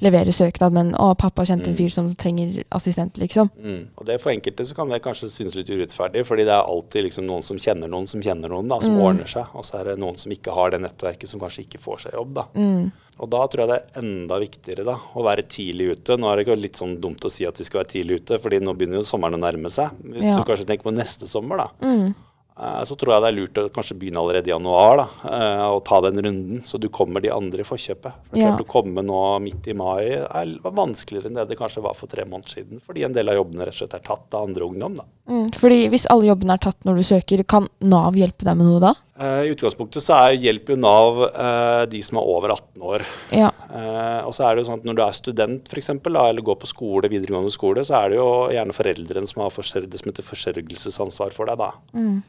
levere 0.03 0.33
søknad, 0.35 0.75
men 0.75 0.91
å, 0.99 1.11
pappa 1.19 1.45
kjente 1.47 1.71
en 1.71 1.75
mm. 1.75 1.79
fyr 1.79 1.93
som 1.93 2.09
trenger 2.19 2.59
assistent, 2.75 3.17
liksom. 3.21 3.51
Mm. 3.57 3.79
Og 3.97 4.07
det 4.07 4.19
For 4.23 4.33
enkelte 4.33 4.65
så 4.67 4.77
kan 4.77 4.91
det 4.91 5.01
kanskje 5.05 5.31
synes 5.31 5.57
litt 5.57 5.71
urettferdig, 5.71 6.25
fordi 6.27 6.47
det 6.47 6.55
er 6.55 6.73
alltid 6.73 7.07
liksom 7.07 7.27
noen 7.29 7.45
som 7.45 7.59
kjenner 7.61 7.91
noen 7.91 8.09
som 8.09 8.23
kjenner 8.23 8.51
noen, 8.53 8.69
da, 8.71 8.81
som 8.83 8.97
mm. 8.97 9.03
ordner 9.05 9.29
seg. 9.29 9.55
Og 9.57 9.67
så 9.67 9.79
er 9.79 9.91
det 9.91 10.01
noen 10.03 10.19
som 10.19 10.35
ikke 10.35 10.55
har 10.55 10.73
det 10.73 10.83
nettverket, 10.83 11.29
som 11.31 11.41
kanskje 11.41 11.67
ikke 11.67 11.81
får 11.83 12.05
seg 12.05 12.19
jobb. 12.19 12.35
da. 12.39 12.47
Mm. 12.57 12.91
Og 13.21 13.29
da 13.29 13.43
tror 13.45 13.63
jeg 13.63 13.69
det 13.69 13.77
er 13.77 14.01
enda 14.01 14.39
viktigere 14.41 14.85
da, 14.87 14.97
å 15.13 15.23
være 15.25 15.45
tidlig 15.45 15.91
ute. 15.93 16.17
Nå 16.17 16.29
er 16.29 16.39
det 16.39 16.47
ikke 16.47 16.59
litt 16.59 16.79
sånn 16.81 16.97
dumt 17.01 17.25
å 17.25 17.31
si 17.31 17.45
at 17.45 17.59
vi 17.59 17.67
skal 17.67 17.83
være 17.83 17.91
tidlig 17.93 18.21
ute, 18.23 18.39
fordi 18.41 18.61
nå 18.63 18.73
begynner 18.77 19.01
jo 19.01 19.07
sommeren 19.07 19.37
å 19.37 19.43
nærme 19.43 19.71
seg. 19.73 19.93
Hvis 20.15 20.25
ja. 20.25 20.37
du 20.37 20.45
kanskje 20.47 20.67
tenker 20.69 20.89
på 20.89 20.95
neste 20.95 21.29
sommer, 21.29 21.61
da. 21.61 21.69
Eh, 22.53 22.83
så 22.85 22.95
tror 22.99 23.15
jeg 23.15 23.23
det 23.23 23.29
er 23.31 23.37
lurt 23.37 23.59
å 23.59 23.69
kanskje 23.73 23.95
begynne 23.97 24.21
allerede 24.21 24.49
i 24.49 24.53
januar 24.53 24.99
da, 24.99 25.05
eh, 25.25 25.63
og 25.73 25.81
ta 25.87 25.99
den 26.05 26.21
runden, 26.21 26.61
så 26.65 26.77
du 26.77 26.85
kommer 26.93 27.23
de 27.23 27.31
andre 27.33 27.63
i 27.63 27.67
forkjøpet. 27.67 28.19
For 28.29 28.41
ja. 28.41 28.51
Å 28.53 28.67
komme 28.69 29.01
nå 29.05 29.21
midt 29.41 29.71
i 29.71 29.77
mai 29.77 30.13
er 30.13 30.53
vanskeligere 30.61 31.31
enn 31.31 31.39
det 31.39 31.47
det 31.49 31.57
kanskje 31.57 31.81
var 31.85 31.97
for 31.97 32.11
tre 32.11 32.27
måneder 32.29 32.53
siden. 32.59 32.81
Fordi 32.83 33.07
en 33.07 33.15
del 33.15 33.31
av 33.31 33.39
jobbene 33.39 33.65
rett 33.65 33.73
og 33.73 33.81
slett 33.81 33.95
er 33.97 34.05
tatt 34.05 34.37
av 34.37 34.49
andre 34.49 34.67
ungdom. 34.69 34.99
da. 35.01 35.07
Mm, 35.29 35.47
fordi 35.55 35.79
Hvis 35.89 36.05
alle 36.11 36.29
jobbene 36.29 36.53
er 36.53 36.61
tatt 36.61 36.85
når 36.85 36.95
du 36.95 37.03
søker, 37.03 37.43
kan 37.47 37.67
Nav 37.81 38.13
hjelpe 38.13 38.45
deg 38.45 38.57
med 38.57 38.67
noe 38.67 38.79
da? 38.83 38.93
Uh, 39.13 39.45
I 39.45 39.53
utgangspunktet 39.53 40.01
så 40.01 40.15
er, 40.17 40.37
hjelper 40.41 40.73
jo 40.73 40.79
Nav 40.81 41.19
de 41.89 42.01
som 42.01 42.17
er 42.17 42.27
over 42.27 42.53
18 42.53 42.81
år. 42.81 43.05
Ja. 43.31 43.49
Og 44.25 44.33
så 44.33 44.45
er 44.45 44.55
det 44.55 44.63
jo 44.63 44.69
sånn 44.69 44.81
at 44.81 44.85
Når 44.85 44.95
du 44.95 45.01
er 45.03 45.17
student 45.17 45.69
for 45.69 45.81
eksempel, 45.81 46.13
da, 46.13 46.27
eller 46.29 46.45
går 46.45 46.57
på 46.61 46.69
skole, 46.69 47.09
videregående 47.09 47.53
skole, 47.53 47.81
så 47.85 48.03
er 48.03 48.13
det 48.13 48.21
jo 48.21 48.29
gjerne 48.53 48.77
foreldrene 48.77 49.29
som 49.29 49.41
har 49.41 49.49
det 49.53 49.99
som 49.99 50.11
heter 50.11 50.29
forsørgelsesansvar 50.29 51.33
for 51.33 51.49
deg. 51.49 51.57
da. 51.57 51.71
Mm. 51.93 52.21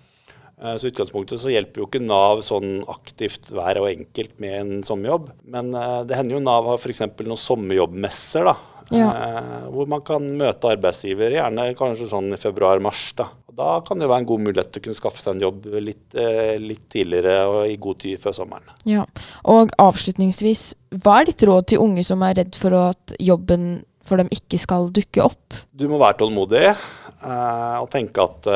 Eh, 0.64 0.76
så 0.76 0.88
i 0.88 0.92
utgangspunktet 0.92 1.40
så 1.40 1.52
hjelper 1.52 1.82
jo 1.82 1.88
ikke 1.88 2.02
Nav 2.04 2.42
sånn 2.46 2.78
aktivt 2.90 3.50
hver 3.52 3.82
og 3.82 3.90
enkelt 3.90 4.36
med 4.42 4.58
en 4.60 4.74
sommerjobb. 4.86 5.30
Men 5.50 5.72
eh, 5.76 6.00
det 6.08 6.18
hender 6.18 6.38
jo 6.38 6.44
Nav 6.44 6.70
har 6.72 6.80
f.eks. 6.80 7.04
noen 7.20 7.40
sommerjobbmesser, 7.40 8.48
da. 8.48 8.56
Ja. 8.92 9.08
Eh, 9.08 9.64
hvor 9.72 9.88
man 9.88 10.04
kan 10.04 10.26
møte 10.38 10.74
arbeidsgiver, 10.74 11.36
gjerne 11.38 11.70
kanskje 11.78 12.10
sånn 12.10 12.32
i 12.36 12.40
februar-mars. 12.40 13.10
Da 13.20 13.30
da 13.54 13.76
kan 13.86 14.00
det 14.02 14.08
være 14.10 14.24
en 14.24 14.26
god 14.26 14.40
mulighet 14.42 14.70
til 14.74 14.80
å 14.80 14.84
kunne 14.88 14.98
skaffe 14.98 15.20
seg 15.22 15.36
en 15.36 15.44
jobb 15.44 15.66
litt, 15.78 16.16
litt 16.58 16.88
tidligere 16.90 17.36
og 17.46 17.58
i 17.70 17.76
god 17.78 18.00
tid 18.02 18.18
før 18.18 18.34
sommeren. 18.34 18.72
Ja, 18.82 19.04
Og 19.46 19.70
avslutningsvis, 19.78 20.64
hva 21.04 21.20
er 21.20 21.28
ditt 21.28 21.44
råd 21.46 21.68
til 21.70 21.84
unge 21.84 22.02
som 22.02 22.24
er 22.26 22.34
redd 22.40 22.58
for 22.58 22.74
at 22.74 23.14
jobben 23.22 23.84
for 24.02 24.18
dem 24.18 24.32
ikke 24.34 24.58
skal 24.58 24.90
dukke 24.90 25.22
opp? 25.22 25.60
Du 25.70 25.86
må 25.86 26.02
være 26.02 26.18
tålmodig 26.24 26.64
og 26.66 27.86
tenke 27.94 28.26
at 28.26 28.50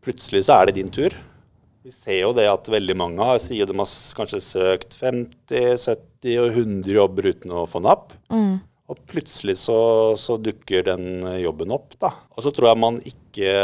plutselig 0.00 0.46
så 0.48 0.62
er 0.62 0.72
det 0.72 0.78
din 0.80 0.96
tur. 0.96 1.12
Vi 1.88 1.94
ser 1.96 2.18
jo 2.20 2.34
det 2.36 2.44
at 2.44 2.66
veldig 2.68 2.94
mange 3.00 3.24
har, 3.24 3.38
sier 3.40 3.64
de 3.64 3.72
har 3.78 3.92
kanskje 4.18 4.42
søkt 4.44 4.92
50, 4.98 5.86
70 5.88 6.34
og 6.42 6.58
100 6.58 6.90
jobber 6.92 7.28
uten 7.30 7.54
å 7.56 7.62
få 7.64 7.80
napp. 7.80 8.12
Mm. 8.28 8.58
Og 8.92 9.00
plutselig 9.08 9.54
så, 9.62 9.78
så, 10.20 10.36
dukker 10.36 10.84
den 10.84 11.24
jobben 11.40 11.72
opp, 11.72 11.96
da. 11.96 12.10
Og 12.36 12.44
så 12.44 12.52
tror 12.52 12.68
jeg 12.68 12.80
man 12.82 13.00
ikke 13.08 13.54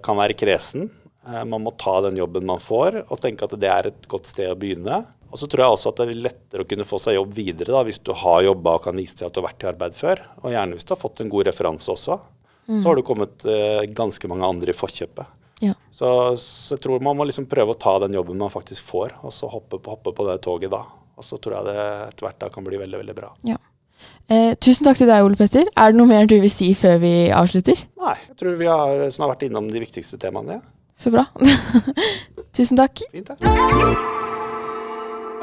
kan 0.00 0.16
være 0.16 0.38
kresen. 0.40 0.88
Eh, 1.28 1.44
man 1.44 1.66
må 1.66 1.74
ta 1.76 1.98
den 2.06 2.16
jobben 2.22 2.48
man 2.48 2.64
får, 2.64 3.02
og 3.04 3.20
tenke 3.20 3.44
at 3.44 3.58
det 3.60 3.72
er 3.74 3.90
et 3.92 4.08
godt 4.08 4.32
sted 4.32 4.48
å 4.54 4.56
begynne. 4.64 5.02
Og 5.28 5.44
så 5.44 5.52
tror 5.52 5.66
jeg 5.66 5.76
også 5.76 5.92
at 5.92 6.00
det 6.00 6.08
er 6.08 6.24
lettere 6.30 6.64
å 6.64 6.72
kunne 6.72 6.88
få 6.88 7.04
seg 7.04 7.18
jobb 7.18 7.36
videre 7.36 7.68
da, 7.76 7.84
hvis 7.84 8.00
du 8.00 8.14
har 8.16 8.48
jobba 8.48 8.78
og 8.78 8.88
kan 8.88 8.96
vise 8.96 9.20
til 9.20 9.28
at 9.28 9.36
du 9.36 9.42
har 9.42 9.50
vært 9.50 9.68
i 9.68 9.72
arbeid 9.74 10.00
før. 10.00 10.24
Og 10.40 10.56
gjerne 10.56 10.80
hvis 10.80 10.88
du 10.88 10.96
har 10.96 11.04
fått 11.04 11.20
en 11.20 11.36
god 11.36 11.52
referanse 11.52 11.92
også. 11.92 12.22
Mm. 12.64 12.78
Så 12.80 12.86
har 12.88 12.96
du 12.96 13.04
kommet 13.04 13.44
eh, 13.44 13.84
ganske 13.92 14.32
mange 14.32 14.54
andre 14.56 14.72
i 14.72 14.82
forkjøpet. 14.86 15.40
Ja. 15.62 15.74
Så, 15.94 16.08
så, 16.40 16.74
jeg 16.74 16.82
tror 16.84 17.02
man 17.04 17.16
må 17.18 17.26
liksom 17.28 17.46
prøve 17.50 17.74
å 17.74 17.78
ta 17.78 17.96
den 18.02 18.16
jobben 18.16 18.40
man 18.40 18.52
faktisk 18.52 18.86
får, 18.88 19.14
og 19.22 19.32
så 19.34 19.50
hoppe 19.50 19.78
på, 19.78 19.94
hoppe 19.94 20.14
på 20.16 20.26
det 20.28 20.40
toget 20.44 20.72
da. 20.74 20.82
Og 21.14 21.26
så 21.26 21.38
tror 21.38 21.60
jeg 21.60 21.70
det 21.70 21.86
etter 22.08 22.26
hvert 22.26 22.40
da 22.42 22.50
kan 22.50 22.66
bli 22.66 22.80
veldig, 22.80 23.00
veldig 23.04 23.16
bra. 23.16 23.30
Ja. 23.46 23.60
Eh, 24.26 24.52
tusen 24.58 24.88
takk 24.88 24.98
til 24.98 25.08
deg, 25.08 25.22
Ole 25.24 25.38
Petter. 25.38 25.68
Er 25.78 25.92
det 25.92 26.00
noe 26.00 26.10
mer 26.10 26.26
du 26.28 26.36
vil 26.42 26.52
si 26.52 26.72
før 26.78 26.98
vi 27.04 27.14
avslutter? 27.34 27.84
Nei, 28.02 28.16
jeg 28.28 28.38
tror 28.40 28.58
vi 28.58 28.68
har 28.70 29.04
har 29.06 29.30
vært 29.30 29.46
innom 29.46 29.70
de 29.70 29.84
viktigste 29.84 30.18
temaene. 30.20 30.58
Ja. 30.58 30.64
Så 30.98 31.10
bra. 31.14 31.26
tusen 32.56 32.78
takk. 32.78 33.02
Fint, 33.12 33.30
det. 33.30 33.54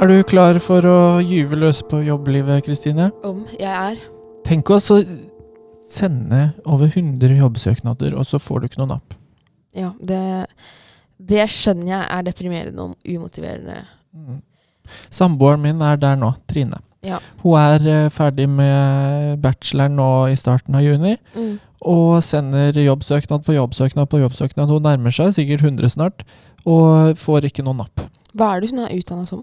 Er 0.02 0.10
du 0.10 0.16
klar 0.26 0.58
for 0.64 0.86
å 0.88 1.00
gyve 1.22 1.60
løs 1.62 1.84
på 1.86 2.00
jobblivet, 2.02 2.64
Kristine? 2.66 3.12
Om 3.28 3.44
jeg 3.54 3.70
er. 3.70 4.00
Tenk 4.48 4.72
oss 4.74 4.90
å 4.94 5.02
sende 5.92 6.48
over 6.66 6.90
100 6.90 7.36
jobbsøknader, 7.38 8.16
og 8.18 8.26
så 8.26 8.40
får 8.42 8.62
du 8.64 8.70
ikke 8.70 8.82
noen 8.82 8.96
napp. 8.96 9.21
Ja, 9.78 9.92
det, 10.04 10.22
det 11.18 11.48
skjønner 11.52 11.94
jeg 11.94 12.06
er 12.06 12.26
deprimerende 12.28 12.88
og 12.88 12.96
umotiverende. 13.08 13.84
Mm. 14.12 14.40
Samboeren 15.14 15.62
min 15.64 15.84
er 15.86 16.00
der 16.02 16.18
nå, 16.20 16.34
Trine. 16.50 16.82
Ja. 17.06 17.18
Hun 17.42 17.58
er 17.58 17.86
uh, 18.06 18.12
ferdig 18.14 18.48
med 18.50 19.40
bacheloren 19.42 19.96
nå 19.98 20.10
i 20.30 20.38
starten 20.38 20.78
av 20.78 20.86
juni. 20.86 21.16
Mm. 21.34 21.56
Og 21.92 22.20
sender 22.26 22.78
jobbsøknad 22.78 23.46
på 23.48 23.56
jobbsøknad 23.56 24.10
på 24.12 24.22
jobbsøknad. 24.22 24.70
Hun 24.70 24.86
nærmer 24.86 25.16
seg 25.16 25.34
sikkert 25.38 25.66
100 25.66 25.96
snart, 25.96 26.26
og 26.62 27.18
får 27.18 27.50
ikke 27.50 27.66
noe 27.66 27.80
napp. 27.80 28.04
Hva 28.38 28.54
er 28.54 28.62
det 28.62 28.70
hun 28.72 28.84
er 28.86 28.94
utdanna 29.00 29.26
som? 29.30 29.42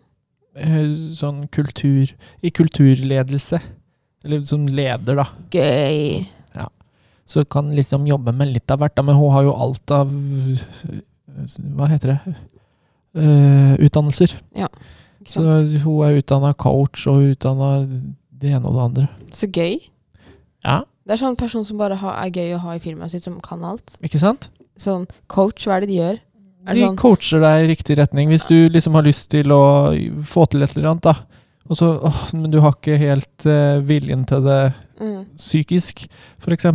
Uh, 0.59 0.95
sånn 1.19 1.47
kultur 1.55 2.15
I 2.43 2.55
kulturledelse. 2.55 3.61
Eller 4.27 4.43
som 4.47 4.67
leder, 4.67 5.19
da. 5.19 5.27
Gøy. 5.55 6.27
Så 7.29 7.45
kan 7.45 7.69
liksom 7.77 8.07
jobbe 8.09 8.33
med 8.33 8.55
litt 8.55 8.71
av 8.73 8.81
hvert. 8.83 8.97
Men 9.05 9.19
hun 9.19 9.35
har 9.35 9.45
jo 9.49 9.57
alt 9.57 9.95
av 9.95 10.13
Hva 11.77 11.91
heter 11.91 12.15
det? 12.15 12.37
Uh, 13.19 13.75
utdannelser. 13.85 14.33
Ja, 14.57 14.69
så 15.29 15.43
hun 15.43 16.05
er 16.07 16.19
utdanna 16.21 16.53
coach 16.57 17.07
og 17.11 17.33
utdanna 17.33 17.83
det 18.39 18.53
ene 18.55 18.69
og 18.69 18.77
det 18.77 18.85
andre. 18.85 19.09
Så 19.35 19.49
gøy. 19.51 19.79
Ja. 20.65 20.83
Det 21.05 21.17
er 21.17 21.21
sånn 21.21 21.39
person 21.41 21.65
som 21.65 21.81
bare 21.81 21.97
har, 21.99 22.17
er 22.21 22.33
gøy 22.33 22.55
å 22.57 22.63
ha 22.67 22.77
i 22.77 22.83
firmaet 22.83 23.15
sitt, 23.15 23.27
som 23.27 23.39
kan 23.45 23.65
alt. 23.65 23.97
Ikke 24.05 24.21
sant? 24.21 24.51
Sånn 24.79 25.07
coach, 25.31 25.67
hva 25.67 25.79
er 25.79 25.85
det 25.85 25.93
de 25.93 26.01
gjør? 26.01 26.19
de 26.69 26.85
sånn 26.85 26.99
coacher 27.01 27.43
deg 27.43 27.63
i 27.63 27.69
riktig 27.73 27.97
retning. 28.01 28.29
Hvis 28.33 28.47
du 28.49 28.69
liksom 28.73 28.97
har 28.99 29.07
lyst 29.07 29.31
til 29.33 29.53
å 29.55 29.63
få 30.27 30.47
til 30.53 30.65
et 30.65 30.75
eller 30.77 30.93
annet, 30.93 31.09
da. 31.09 31.45
Og 31.69 31.77
så 31.77 31.91
åh, 32.09 32.21
Men 32.33 32.53
du 32.53 32.61
har 32.65 32.77
ikke 32.77 32.97
helt 33.01 33.49
uh, 33.49 33.81
viljen 33.85 34.25
til 34.29 34.45
det 34.47 34.61
Mm. 34.99 35.25
psykisk, 35.39 36.09
f.eks., 36.43 36.67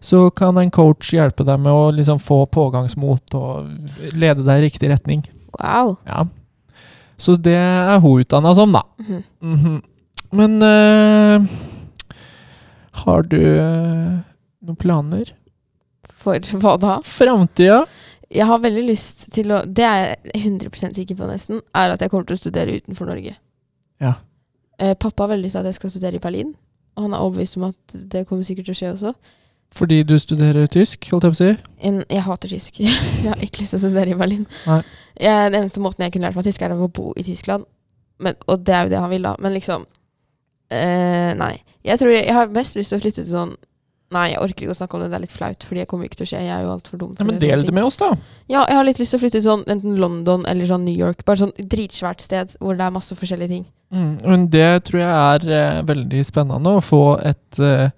så 0.00 0.24
kan 0.34 0.58
en 0.58 0.70
coach 0.74 1.12
hjelpe 1.14 1.44
deg 1.46 1.60
med 1.62 1.72
å 1.72 1.90
liksom 1.94 2.18
få 2.18 2.42
pågangsmot 2.50 3.34
og 3.38 4.12
lede 4.12 4.42
deg 4.42 4.58
i 4.58 4.64
riktig 4.66 4.90
retning. 4.90 5.22
Wow. 5.58 5.96
Ja. 6.06 6.24
Så 7.20 7.36
det 7.36 7.54
er 7.58 8.00
hun 8.00 8.22
utdanna 8.24 8.54
som, 8.56 8.72
da. 8.72 8.82
Mhm. 8.98 9.22
Mhm. 9.40 9.80
Men 10.32 10.62
eh, 10.62 11.42
har 13.02 13.22
du 13.26 13.40
eh, 13.40 14.20
noen 14.62 14.78
planer? 14.78 15.32
For 16.20 16.38
hva 16.62 16.76
da? 16.78 17.00
Framtida? 17.06 17.84
Jeg 18.30 18.46
har 18.46 18.60
veldig 18.62 18.82
lyst 18.86 19.24
til 19.34 19.50
å 19.50 19.64
Det 19.66 19.82
er 19.82 20.02
jeg 20.04 20.42
100 20.44 20.94
sikker 20.94 21.18
på, 21.18 21.26
nesten. 21.26 21.62
Er 21.74 21.90
at 21.90 22.02
jeg 22.04 22.12
kommer 22.12 22.28
til 22.28 22.38
å 22.38 22.42
studere 22.44 22.76
utenfor 22.78 23.10
Norge. 23.10 23.34
Ja. 24.00 24.14
Eh, 24.78 24.94
pappa 24.94 25.24
har 25.24 25.32
veldig 25.34 25.48
lyst 25.48 25.58
til 25.58 25.64
at 25.64 25.70
jeg 25.72 25.80
skal 25.80 25.90
studere 25.96 26.20
i 26.20 26.22
Berlin. 26.22 26.54
Han 26.98 27.12
er 27.14 27.22
overbevist 27.22 27.58
om 27.60 27.68
at 27.70 28.00
det 28.12 28.26
kommer 28.28 28.46
sikkert 28.46 28.70
til 28.70 28.76
å 28.76 28.80
skje 28.80 28.94
også. 28.94 29.12
Fordi 29.76 30.00
du 30.02 30.16
studerer 30.18 30.66
tysk, 30.66 31.06
holdt 31.12 31.28
jeg 31.28 31.34
på 31.34 31.36
å 31.36 31.40
si? 31.40 31.50
En, 31.86 32.00
jeg 32.10 32.24
hater 32.26 32.50
tysk. 32.50 32.80
jeg 33.22 33.28
har 33.28 33.44
ikke 33.44 33.62
lyst 33.62 33.76
til 33.76 33.78
å 33.78 33.84
studere 33.84 34.14
i 34.14 34.18
Berlin. 34.18 34.46
Nei. 34.66 34.80
Jeg, 35.20 35.52
den 35.52 35.60
eneste 35.62 35.82
måten 35.84 36.04
jeg 36.04 36.14
kunne 36.14 36.26
lært 36.26 36.38
meg 36.38 36.48
tysk, 36.48 36.64
er 36.66 36.74
å 36.74 36.90
bo 36.90 37.12
i 37.14 37.24
Tyskland. 37.26 37.68
Men, 38.20 38.36
og 38.50 38.64
det 38.66 38.74
er 38.76 38.86
jo 38.86 38.92
det 38.92 39.02
han 39.04 39.12
vil, 39.12 39.26
da. 39.28 39.36
Men 39.40 39.54
liksom 39.56 39.86
eh, 40.74 41.32
Nei. 41.38 41.54
Jeg 41.86 42.00
tror 42.00 42.12
jeg, 42.12 42.26
jeg 42.26 42.36
har 42.36 42.50
mest 42.52 42.76
lyst 42.76 42.92
til 42.92 42.98
å 42.98 43.04
flytte 43.04 43.22
til 43.22 43.30
sånn 43.30 43.54
Nei, 44.10 44.32
jeg 44.32 44.40
orker 44.42 44.66
ikke 44.66 44.74
å 44.74 44.78
snakke 44.80 44.96
om 44.96 45.04
det, 45.04 45.08
det 45.12 45.18
er 45.20 45.22
litt 45.22 45.34
flaut. 45.34 45.64
Fordi 45.68 45.82
jeg 45.84 45.88
kommer 45.90 46.08
ikke 46.08 46.18
til 46.18 46.26
å 46.26 46.30
skje. 46.32 46.42
Jeg 46.42 46.54
er 46.56 46.64
jo 46.66 46.72
altfor 46.72 46.98
dum. 46.98 47.12
for 47.14 47.22
Ja, 47.22 47.28
men 47.28 47.38
del 47.42 47.62
det 47.66 47.74
med 47.76 47.86
oss, 47.86 47.98
da. 48.00 48.08
Ja, 48.50 48.64
jeg 48.66 48.78
har 48.80 48.88
litt 48.88 48.98
lyst 48.98 49.14
til 49.14 49.20
å 49.20 49.22
flytte 49.22 49.38
til 49.38 49.46
sånn 49.46 49.62
enten 49.70 50.00
London 50.02 50.42
eller 50.50 50.66
sånn 50.66 50.82
New 50.88 50.96
York. 50.96 51.22
Bare 51.28 51.44
sånn 51.44 51.54
dritsvært 51.54 52.24
sted 52.24 52.56
hvor 52.58 52.78
det 52.78 52.88
er 52.88 52.96
masse 52.96 53.14
forskjellige 53.14 53.54
ting. 53.54 53.66
Mm, 53.94 54.12
men 54.22 54.46
det 54.50 54.68
tror 54.86 55.02
jeg 55.02 55.14
er 55.14 55.46
eh, 55.54 55.82
veldig 55.86 56.22
spennende 56.26 56.76
å 56.78 56.82
få 56.82 57.04
et 57.26 57.62
eh, 57.62 57.90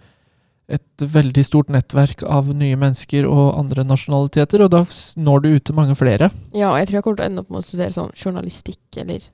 et 0.73 1.05
veldig 1.05 1.43
stort 1.45 1.71
nettverk 1.73 2.23
av 2.25 2.49
nye 2.57 2.77
mennesker 2.81 3.27
og 3.29 3.59
andre 3.59 3.85
nasjonaliteter, 3.85 4.63
og 4.65 4.71
da 4.73 4.83
når 5.21 5.43
du 5.45 5.49
ut 5.53 5.65
til 5.69 5.77
mange 5.77 5.97
flere. 5.99 6.31
Ja, 6.55 6.71
og 6.71 6.79
jeg 6.81 6.89
tror 6.89 6.99
jeg 6.99 7.07
kommer 7.07 7.21
til 7.21 7.27
å 7.27 7.31
ende 7.31 7.45
opp 7.45 7.51
med 7.53 7.61
å 7.61 7.67
studere 7.67 7.93
sånn 7.93 8.13
journalistikk 8.17 9.01
eller 9.03 9.27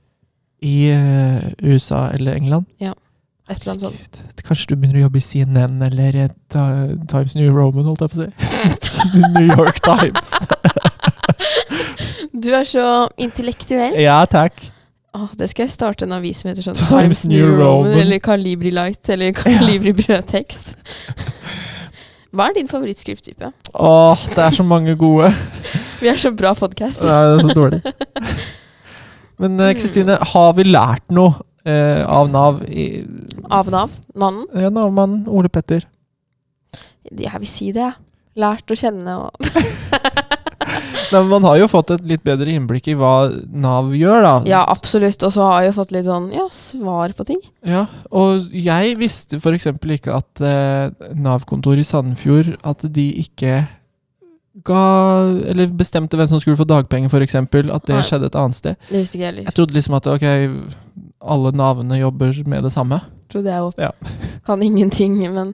I 0.65 0.75
eh, 0.91 1.45
USA 1.63 2.09
eller 2.15 2.35
England. 2.35 2.67
Et 3.49 3.61
eller 3.63 3.71
annet 3.73 3.85
sånt. 3.87 4.19
Kanskje 4.45 4.71
du 4.71 4.75
begynner 4.79 4.99
å 5.01 5.05
jobbe 5.07 5.19
i 5.21 5.25
CNN 5.25 5.81
eller 5.85 6.17
Ta- 6.53 6.95
Times 7.09 7.35
New 7.37 7.49
Roman, 7.55 7.85
holdt 7.89 8.03
jeg 8.05 8.11
på 8.13 8.17
å 8.17 8.25
si. 8.25 8.29
New 9.35 9.47
York 9.55 9.79
Times. 9.85 10.33
Du 12.33 12.51
er 12.55 12.67
så 12.69 12.83
intellektuell. 13.19 13.97
Ja, 13.99 14.21
takk. 14.29 14.69
Oh, 15.17 15.25
det 15.39 15.47
skal 15.49 15.65
jeg 15.65 15.73
starte 15.73 16.05
en 16.05 16.13
avis 16.19 16.43
som 16.43 16.51
heter 16.51 16.61
sånn 16.67 16.77
Times 16.77 17.23
New 17.27 17.47
Roman. 17.57 17.95
eller 17.97 18.21
Calibri 18.23 18.69
Light 18.71 19.09
eller 19.09 19.33
Calibri 19.35 19.93
brødtekst. 19.97 20.75
Hva 22.29 22.51
er 22.51 22.59
din 22.59 22.69
favorittskrifttype? 22.69 23.49
Åh, 23.73 24.25
det 24.35 24.43
er 24.45 24.53
så 24.53 24.63
mange 24.63 24.93
gode. 24.99 25.31
Vi 25.99 26.11
er 26.11 26.19
så 26.21 26.29
bra 26.37 26.53
podkast. 26.57 27.01
Nei, 27.01 27.21
det 27.25 27.39
er 27.39 27.47
så 27.47 27.55
dårlig. 27.57 27.81
Men 29.41 29.57
eh, 29.65 29.73
Kristine, 29.79 30.19
har 30.33 30.53
vi 30.57 30.67
lært 30.69 31.07
noe 31.15 31.39
eh, 31.65 32.03
av 32.07 32.29
Nav? 32.31 32.63
I, 32.69 33.05
Av 33.49 33.69
Nav. 33.73 33.91
Mannen. 34.15 34.45
ja, 34.55 34.69
Nav-mannen 34.69 35.25
Ole 35.27 35.49
Petter. 35.49 35.85
Jeg 37.09 37.39
vil 37.41 37.49
si 37.49 37.71
det, 37.73 37.81
jeg. 37.87 37.97
Lært 38.39 38.71
å 38.71 38.75
kjenne 38.77 39.15
og 39.25 39.33
Nei, 41.09 41.17
men 41.23 41.29
man 41.31 41.45
har 41.47 41.55
jo 41.57 41.65
fått 41.71 41.89
et 41.95 42.03
litt 42.05 42.21
bedre 42.21 42.51
innblikk 42.53 42.91
i 42.91 42.93
hva 42.93 43.31
Nav 43.49 43.87
gjør, 43.97 44.19
da. 44.21 44.33
Ja, 44.45 44.59
absolutt. 44.69 45.17
Og 45.25 45.31
så 45.33 45.41
har 45.47 45.63
jeg 45.63 45.71
jo 45.71 45.77
fått 45.79 45.93
litt 45.95 46.05
sånn 46.05 46.27
ja, 46.35 46.43
svar 46.53 47.15
på 47.17 47.25
ting. 47.25 47.39
Ja, 47.65 47.87
og 48.13 48.53
jeg 48.53 48.93
visste 48.99 49.39
f.eks. 49.41 49.65
ikke 49.73 50.13
at 50.19 50.43
eh, 50.45 50.91
Nav-kontoret 51.17 51.81
i 51.81 51.87
Sandefjord 51.87 52.51
At 52.61 52.85
de 52.93 53.07
ikke 53.23 53.63
ga 54.69 54.83
Eller 55.49 55.71
bestemte 55.73 56.17
hvem 56.19 56.29
som 56.29 56.41
skulle 56.43 56.59
få 56.59 56.67
dagpenger, 56.69 57.09
f.eks. 57.09 57.39
At 57.41 57.89
det 57.89 57.95
Nei. 57.97 58.05
skjedde 58.05 58.29
et 58.29 58.37
annet 58.37 58.59
sted. 58.61 58.77
Det 58.91 59.01
visste 59.01 59.17
ikke 59.17 59.25
jeg 59.25 59.31
heller. 59.33 59.49
Jeg 59.49 59.57
trodde 59.57 59.77
liksom 59.79 59.97
at 59.97 60.11
ok, 60.13 60.27
alle 61.21 61.51
Navene 61.55 61.99
jobber 61.99 62.33
med 62.47 62.63
det 62.63 62.71
samme. 62.73 63.01
Trodde 63.29 63.51
jeg 63.51 63.61
òg. 63.61 63.77
Ja. 63.77 63.91
Kan 64.47 64.63
ingenting. 64.65 65.19
Men 65.33 65.53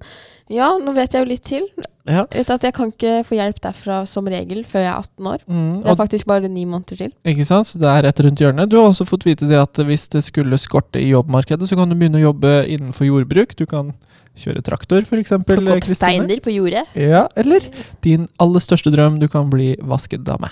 ja, 0.51 0.71
nå 0.77 0.93
vet 0.95 1.13
jeg 1.15 1.25
jo 1.25 1.29
litt 1.29 1.45
til. 1.47 1.65
Ja. 2.05 2.27
At 2.29 2.61
Jeg 2.63 2.73
kan 2.77 2.91
ikke 2.91 3.23
få 3.25 3.33
hjelp 3.39 3.57
derfra 3.63 4.03
som 4.05 4.27
regel 4.29 4.61
før 4.69 4.83
jeg 4.85 4.91
er 4.91 4.99
18 5.01 5.29
år. 5.31 5.39
Mm, 5.49 5.71
Det 5.81 5.89
er 5.89 5.97
faktisk 5.97 6.27
bare 6.29 6.47
ni 6.47 6.65
måneder 6.69 6.99
til. 6.99 7.13
ikke 7.25 7.45
sant? 7.47 7.65
Så 7.67 7.79
det 7.81 7.89
er 7.89 8.05
rett 8.05 8.21
rundt 8.21 8.43
hjørnet. 8.43 8.69
Du 8.69 8.77
har 8.77 8.91
også 8.91 9.07
fått 9.09 9.25
vite 9.25 9.49
det 9.49 9.57
at 9.57 9.81
hvis 9.87 10.05
det 10.13 10.21
skulle 10.27 10.59
skorte 10.61 11.01
i 11.01 11.09
jobbmarkedet, 11.09 11.65
så 11.67 11.75
kan 11.79 11.89
du 11.89 11.97
begynne 11.97 12.21
å 12.21 12.27
jobbe 12.27 12.53
innenfor 12.69 13.09
jordbruk. 13.09 13.55
Du 13.57 13.65
kan 13.65 13.89
kjøre 14.37 14.61
traktor, 14.67 15.01
f.eks. 15.01 15.33
Plukke 15.47 15.79
opp 15.79 15.89
steiner 15.95 16.43
på 16.45 16.53
jordet. 16.53 16.85
Ja, 16.93 17.25
eller 17.39 17.65
din 18.05 18.27
aller 18.37 18.61
største 18.61 18.93
drøm, 18.93 19.17
du 19.19 19.27
kan 19.31 19.49
bli 19.49 19.73
vaskedame. 19.81 20.51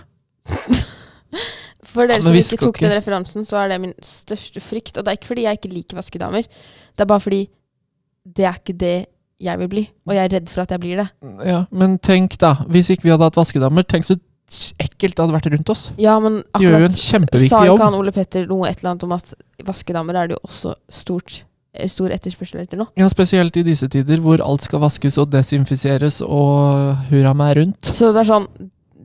For 1.93 2.09
dere 2.09 2.19
ja, 2.19 2.25
som 2.25 2.37
ikke 2.39 2.59
tok 2.59 2.75
ikke- 2.75 2.87
den 2.89 2.97
referansen, 2.97 3.45
så 3.45 3.59
er 3.61 3.73
det 3.73 3.81
min 3.81 3.93
største 4.01 4.61
frykt. 4.61 4.97
Og 4.97 5.05
det 5.05 5.11
er 5.13 5.17
ikke 5.19 5.31
fordi 5.31 5.45
jeg 5.45 5.59
ikke 5.59 5.73
liker 5.73 5.99
vaskedamer. 6.01 6.43
Det 6.43 7.05
er 7.05 7.09
bare 7.09 7.19
fordi 7.23 7.41
det 8.25 8.45
er 8.45 8.57
ikke 8.59 8.77
det 8.77 8.95
jeg 9.43 9.59
vil 9.59 9.67
bli. 9.71 9.89
Og 10.07 10.15
jeg 10.15 10.25
er 10.25 10.35
redd 10.39 10.49
for 10.49 10.61
at 10.63 10.73
jeg 10.73 10.79
blir 10.79 11.01
det. 11.03 11.09
Ja, 11.45 11.65
Men 11.71 11.97
tenk, 11.99 12.37
da. 12.37 12.55
Hvis 12.69 12.89
ikke 12.89 13.03
vi 13.03 13.13
hadde 13.13 13.27
hatt 13.27 13.35
vaskedamer, 13.39 13.83
tenk 13.83 14.07
så 14.07 14.17
ekkelt 14.81 15.15
det 15.15 15.23
hadde 15.23 15.35
vært 15.35 15.49
rundt 15.53 15.71
oss. 15.73 15.87
Ja, 15.97 16.17
men 16.19 16.43
De 16.43 16.65
gjør 16.65 16.83
jo 16.83 16.85
en 16.85 16.91
akkurat 16.91 17.47
sa 17.49 17.63
ikke 17.65 17.87
han 17.87 17.97
Ole 17.97 18.13
Petter 18.15 18.45
noe 18.49 18.67
et 18.69 18.79
eller 18.81 18.93
annet 18.93 19.07
om 19.07 19.15
at 19.15 19.33
vaskedamer 19.65 20.19
er 20.19 20.27
det 20.29 20.37
jo 20.37 20.41
også 20.47 20.75
stort, 20.91 21.43
eh, 21.73 21.87
stor 21.87 22.13
etterspørsel 22.13 22.61
etter 22.61 22.77
nå? 22.77 22.87
Ja, 22.99 23.07
Spesielt 23.11 23.57
i 23.57 23.63
disse 23.63 23.89
tider 23.89 24.21
hvor 24.23 24.43
alt 24.45 24.61
skal 24.61 24.83
vaskes 24.83 25.17
og 25.17 25.31
desinfiseres 25.33 26.21
og 26.21 26.95
hurra 27.09 27.33
meg 27.33 27.57
rundt. 27.57 27.81
Så 27.93 28.13
det 28.13 28.23
er 28.25 28.29
sånn 28.29 28.47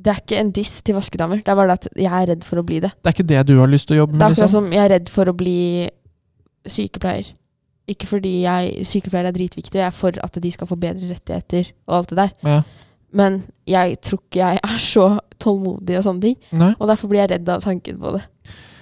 Det 0.08 0.14
er 0.14 0.20
ikke 0.22 0.38
en 0.40 0.50
diss 0.56 0.78
til 0.80 0.96
vaskedamer. 0.96 1.42
Det 1.44 1.52
er 1.52 1.56
bare 1.58 1.74
det 1.74 1.82
at 1.82 1.98
jeg 2.00 2.08
er 2.08 2.30
redd 2.30 2.44
for 2.48 2.62
å 2.62 2.64
bli 2.64 2.78
det. 2.80 2.94
Det 2.96 3.10
er 3.10 3.16
ikke 3.18 3.28
det 3.28 3.42
du 3.50 3.58
har 3.58 3.68
lyst 3.68 3.90
til 3.90 3.98
å 3.98 4.04
jobbe 4.04 4.14
med? 4.14 4.22
Det 4.22 4.24
er 4.24 4.32
akkurat 4.32 4.46
liksom. 4.48 4.64
som 4.64 4.72
jeg 4.72 4.84
er 4.86 4.92
redd 4.94 5.10
for 5.12 5.28
å 5.28 5.34
bli 5.36 5.58
sykepleier. 6.78 7.28
Ikke 7.92 8.08
fordi 8.08 8.32
jeg, 8.46 8.86
sykepleiere 8.88 9.32
er 9.32 9.36
dritviktig, 9.36 9.74
og 9.76 9.82
jeg 9.82 9.90
er 9.90 9.96
for 9.96 10.16
at 10.24 10.38
de 10.44 10.52
skal 10.54 10.70
få 10.70 10.78
bedre 10.80 11.10
rettigheter 11.10 11.68
og 11.88 11.98
alt 11.98 12.14
det 12.14 12.20
der. 12.22 12.32
Ja. 12.48 12.62
Men 13.20 13.42
jeg 13.68 13.98
tror 14.04 14.20
ikke 14.22 14.40
jeg 14.40 14.62
er 14.64 14.80
så 14.84 15.08
tålmodig 15.40 15.98
og 16.00 16.06
sånne 16.08 16.24
ting. 16.24 16.38
Nei. 16.56 16.70
Og 16.78 16.88
derfor 16.88 17.12
blir 17.12 17.22
jeg 17.22 17.32
redd 17.34 17.52
av 17.52 17.64
tanken 17.64 18.00
på 18.00 18.14
det. 18.16 18.22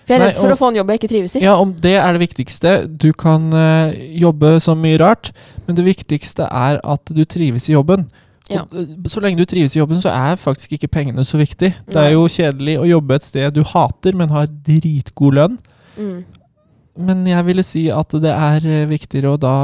For 0.06 0.14
jeg 0.14 0.20
er 0.20 0.24
redd 0.28 0.38
for 0.38 0.54
å 0.54 0.58
få 0.58 0.70
en 0.70 0.78
jobb 0.78 0.92
jeg 0.92 1.00
ikke 1.00 1.10
trives 1.10 1.34
i. 1.34 1.42
Ja, 1.42 1.56
om 1.58 1.72
det 1.82 1.96
er 1.98 2.14
det 2.14 2.22
viktigste. 2.22 2.76
Du 2.86 3.08
kan 3.18 3.50
eh, 3.50 3.98
jobbe 4.22 4.56
så 4.62 4.76
mye 4.78 5.00
rart, 5.02 5.32
men 5.66 5.78
det 5.78 5.86
viktigste 5.86 6.46
er 6.46 6.78
at 6.86 7.10
du 7.10 7.24
trives 7.26 7.66
i 7.66 7.74
jobben. 7.74 8.06
Ja. 8.50 8.62
Og, 8.62 8.76
eh, 8.78 9.08
så 9.10 9.22
lenge 9.22 9.40
du 9.40 9.48
trives 9.48 9.74
i 9.76 9.80
jobben, 9.80 10.00
så 10.02 10.12
er 10.14 10.38
faktisk 10.40 10.76
ikke 10.76 10.92
pengene 10.98 11.24
så 11.26 11.40
viktig. 11.40 11.72
Det 11.86 12.02
er 12.02 12.12
jo 12.14 12.28
kjedelig 12.30 12.78
å 12.82 12.88
jobbe 12.88 13.18
et 13.18 13.26
sted 13.26 13.54
du 13.56 13.64
hater, 13.66 14.14
men 14.14 14.34
har 14.34 14.46
dritgod 14.46 15.38
lønn. 15.38 15.58
Mm. 15.96 16.24
Men 16.96 17.26
jeg 17.28 17.46
ville 17.48 17.64
si 17.66 17.88
at 17.92 18.14
det 18.22 18.32
er 18.32 18.64
eh, 18.66 18.86
viktigere 18.88 19.34
å 19.34 19.40
da 19.40 19.56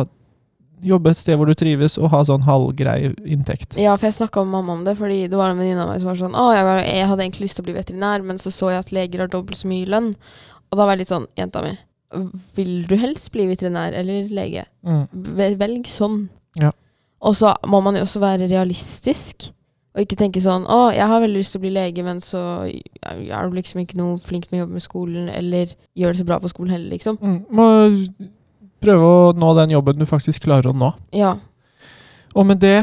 jobbe 0.83 1.13
et 1.13 1.21
sted 1.21 1.39
hvor 1.39 1.47
du 1.47 1.55
trives, 1.55 1.95
og 1.99 2.11
ha 2.11 2.23
sånn 2.27 2.43
halvgrei 2.43 3.13
inntekt. 3.23 3.77
Ja, 3.79 3.95
for 3.95 4.09
jeg 4.09 4.19
snakka 4.19 4.43
med 4.43 4.57
mamma 4.57 4.75
om 4.75 4.85
det, 4.87 4.97
fordi 4.99 5.29
det 5.31 5.39
var 5.39 5.53
en 5.53 5.61
venninne 5.61 5.85
av 5.85 5.93
meg 5.93 6.03
som 6.03 6.11
var 6.11 6.19
sånn 6.19 6.35
Å, 6.35 6.49
jeg, 6.57 7.07
hadde 7.07 7.23
egentlig 7.23 7.47
lyst 7.47 7.59
til 7.61 7.65
å 7.65 7.69
bli 7.69 7.77
veterinær, 7.79 8.27
men 8.27 8.41
så 8.43 8.51
så 8.51 8.73
jeg 8.73 8.83
at 8.83 8.93
leger 8.95 9.23
har 9.23 9.31
dobbelt 9.31 9.61
så 9.61 9.71
mye 9.71 9.87
lønn. 9.87 10.11
Og 10.73 10.79
da 10.79 10.87
var 10.87 10.97
jeg 10.97 11.05
litt 11.05 11.13
sånn 11.13 11.29
Jenta 11.39 11.63
mi, 11.63 11.77
vil 12.57 12.75
du 12.91 12.97
helst 13.01 13.31
bli 13.35 13.47
veterinær 13.53 13.95
eller 13.97 14.29
lege? 14.35 14.67
Mm. 14.83 15.05
Velg 15.61 15.89
sånn. 15.91 16.25
Ja. 16.61 16.73
Og 17.23 17.37
så 17.39 17.53
må 17.71 17.81
man 17.85 17.97
jo 17.97 18.05
også 18.07 18.23
være 18.23 18.49
realistisk. 18.51 19.51
Og 19.93 20.07
ikke 20.07 20.17
tenke 20.17 20.41
sånn 20.41 20.65
Å, 20.73 20.87
jeg 20.95 21.05
har 21.05 21.21
veldig 21.21 21.43
lyst 21.43 21.53
til 21.53 21.61
å 21.61 21.65
bli 21.67 21.75
lege, 21.75 22.05
men 22.07 22.23
så 22.25 22.41
er 22.65 23.49
du 23.49 23.59
liksom 23.59 23.83
ikke 23.83 23.99
noe 24.01 24.17
flink 24.25 24.49
med 24.49 24.59
å 24.59 24.63
jobbe 24.63 24.79
med 24.79 24.85
skolen, 24.87 25.29
eller 25.29 25.75
gjør 25.99 26.15
det 26.15 26.23
så 26.23 26.29
bra 26.31 26.39
på 26.41 26.51
skolen 26.53 26.73
heller, 26.73 26.95
liksom. 26.95 27.19
Mm. 27.21 27.39
Må 27.53 27.67
prøve 28.83 29.11
å 29.13 29.29
nå 29.37 29.53
den 29.61 29.77
jobben 29.77 30.01
du 30.01 30.09
faktisk 30.09 30.49
klarer 30.49 30.73
å 30.73 30.75
nå. 30.77 30.91
Ja. 31.15 31.37
Og 32.33 32.49
med 32.49 32.63
det 32.65 32.81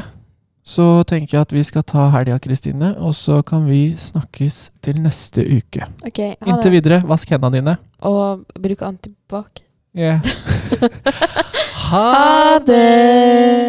så 0.70 1.02
tenker 1.10 1.40
jeg 1.40 1.48
at 1.48 1.56
vi 1.56 1.64
skal 1.66 1.82
ta 1.88 2.06
helga, 2.14 2.38
Kristine, 2.44 2.94
og 3.02 3.16
så 3.18 3.40
kan 3.42 3.66
vi 3.66 3.96
snakkes 3.98 4.62
til 4.86 5.02
neste 5.02 5.42
uke. 5.42 5.90
OK, 6.06 6.22
ha 6.38 6.52
Inntil 6.54 6.76
videre, 6.78 7.02
vask 7.10 7.34
hendene 7.34 7.58
dine. 7.58 7.78
Og 8.06 8.46
bruk 8.54 8.86
antibac. 8.86 9.64
Yeah. 9.98 10.22
Ha 11.90 12.60
det! 12.68 13.69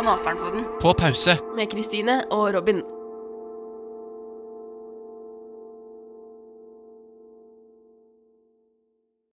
På 0.00 0.04
Naperen 0.06 0.36
den 0.54 0.64
På 0.80 0.92
pause. 0.92 1.38
med 1.56 1.66
Kristine 1.70 2.22
og 2.30 2.54
Robin. 2.54 2.82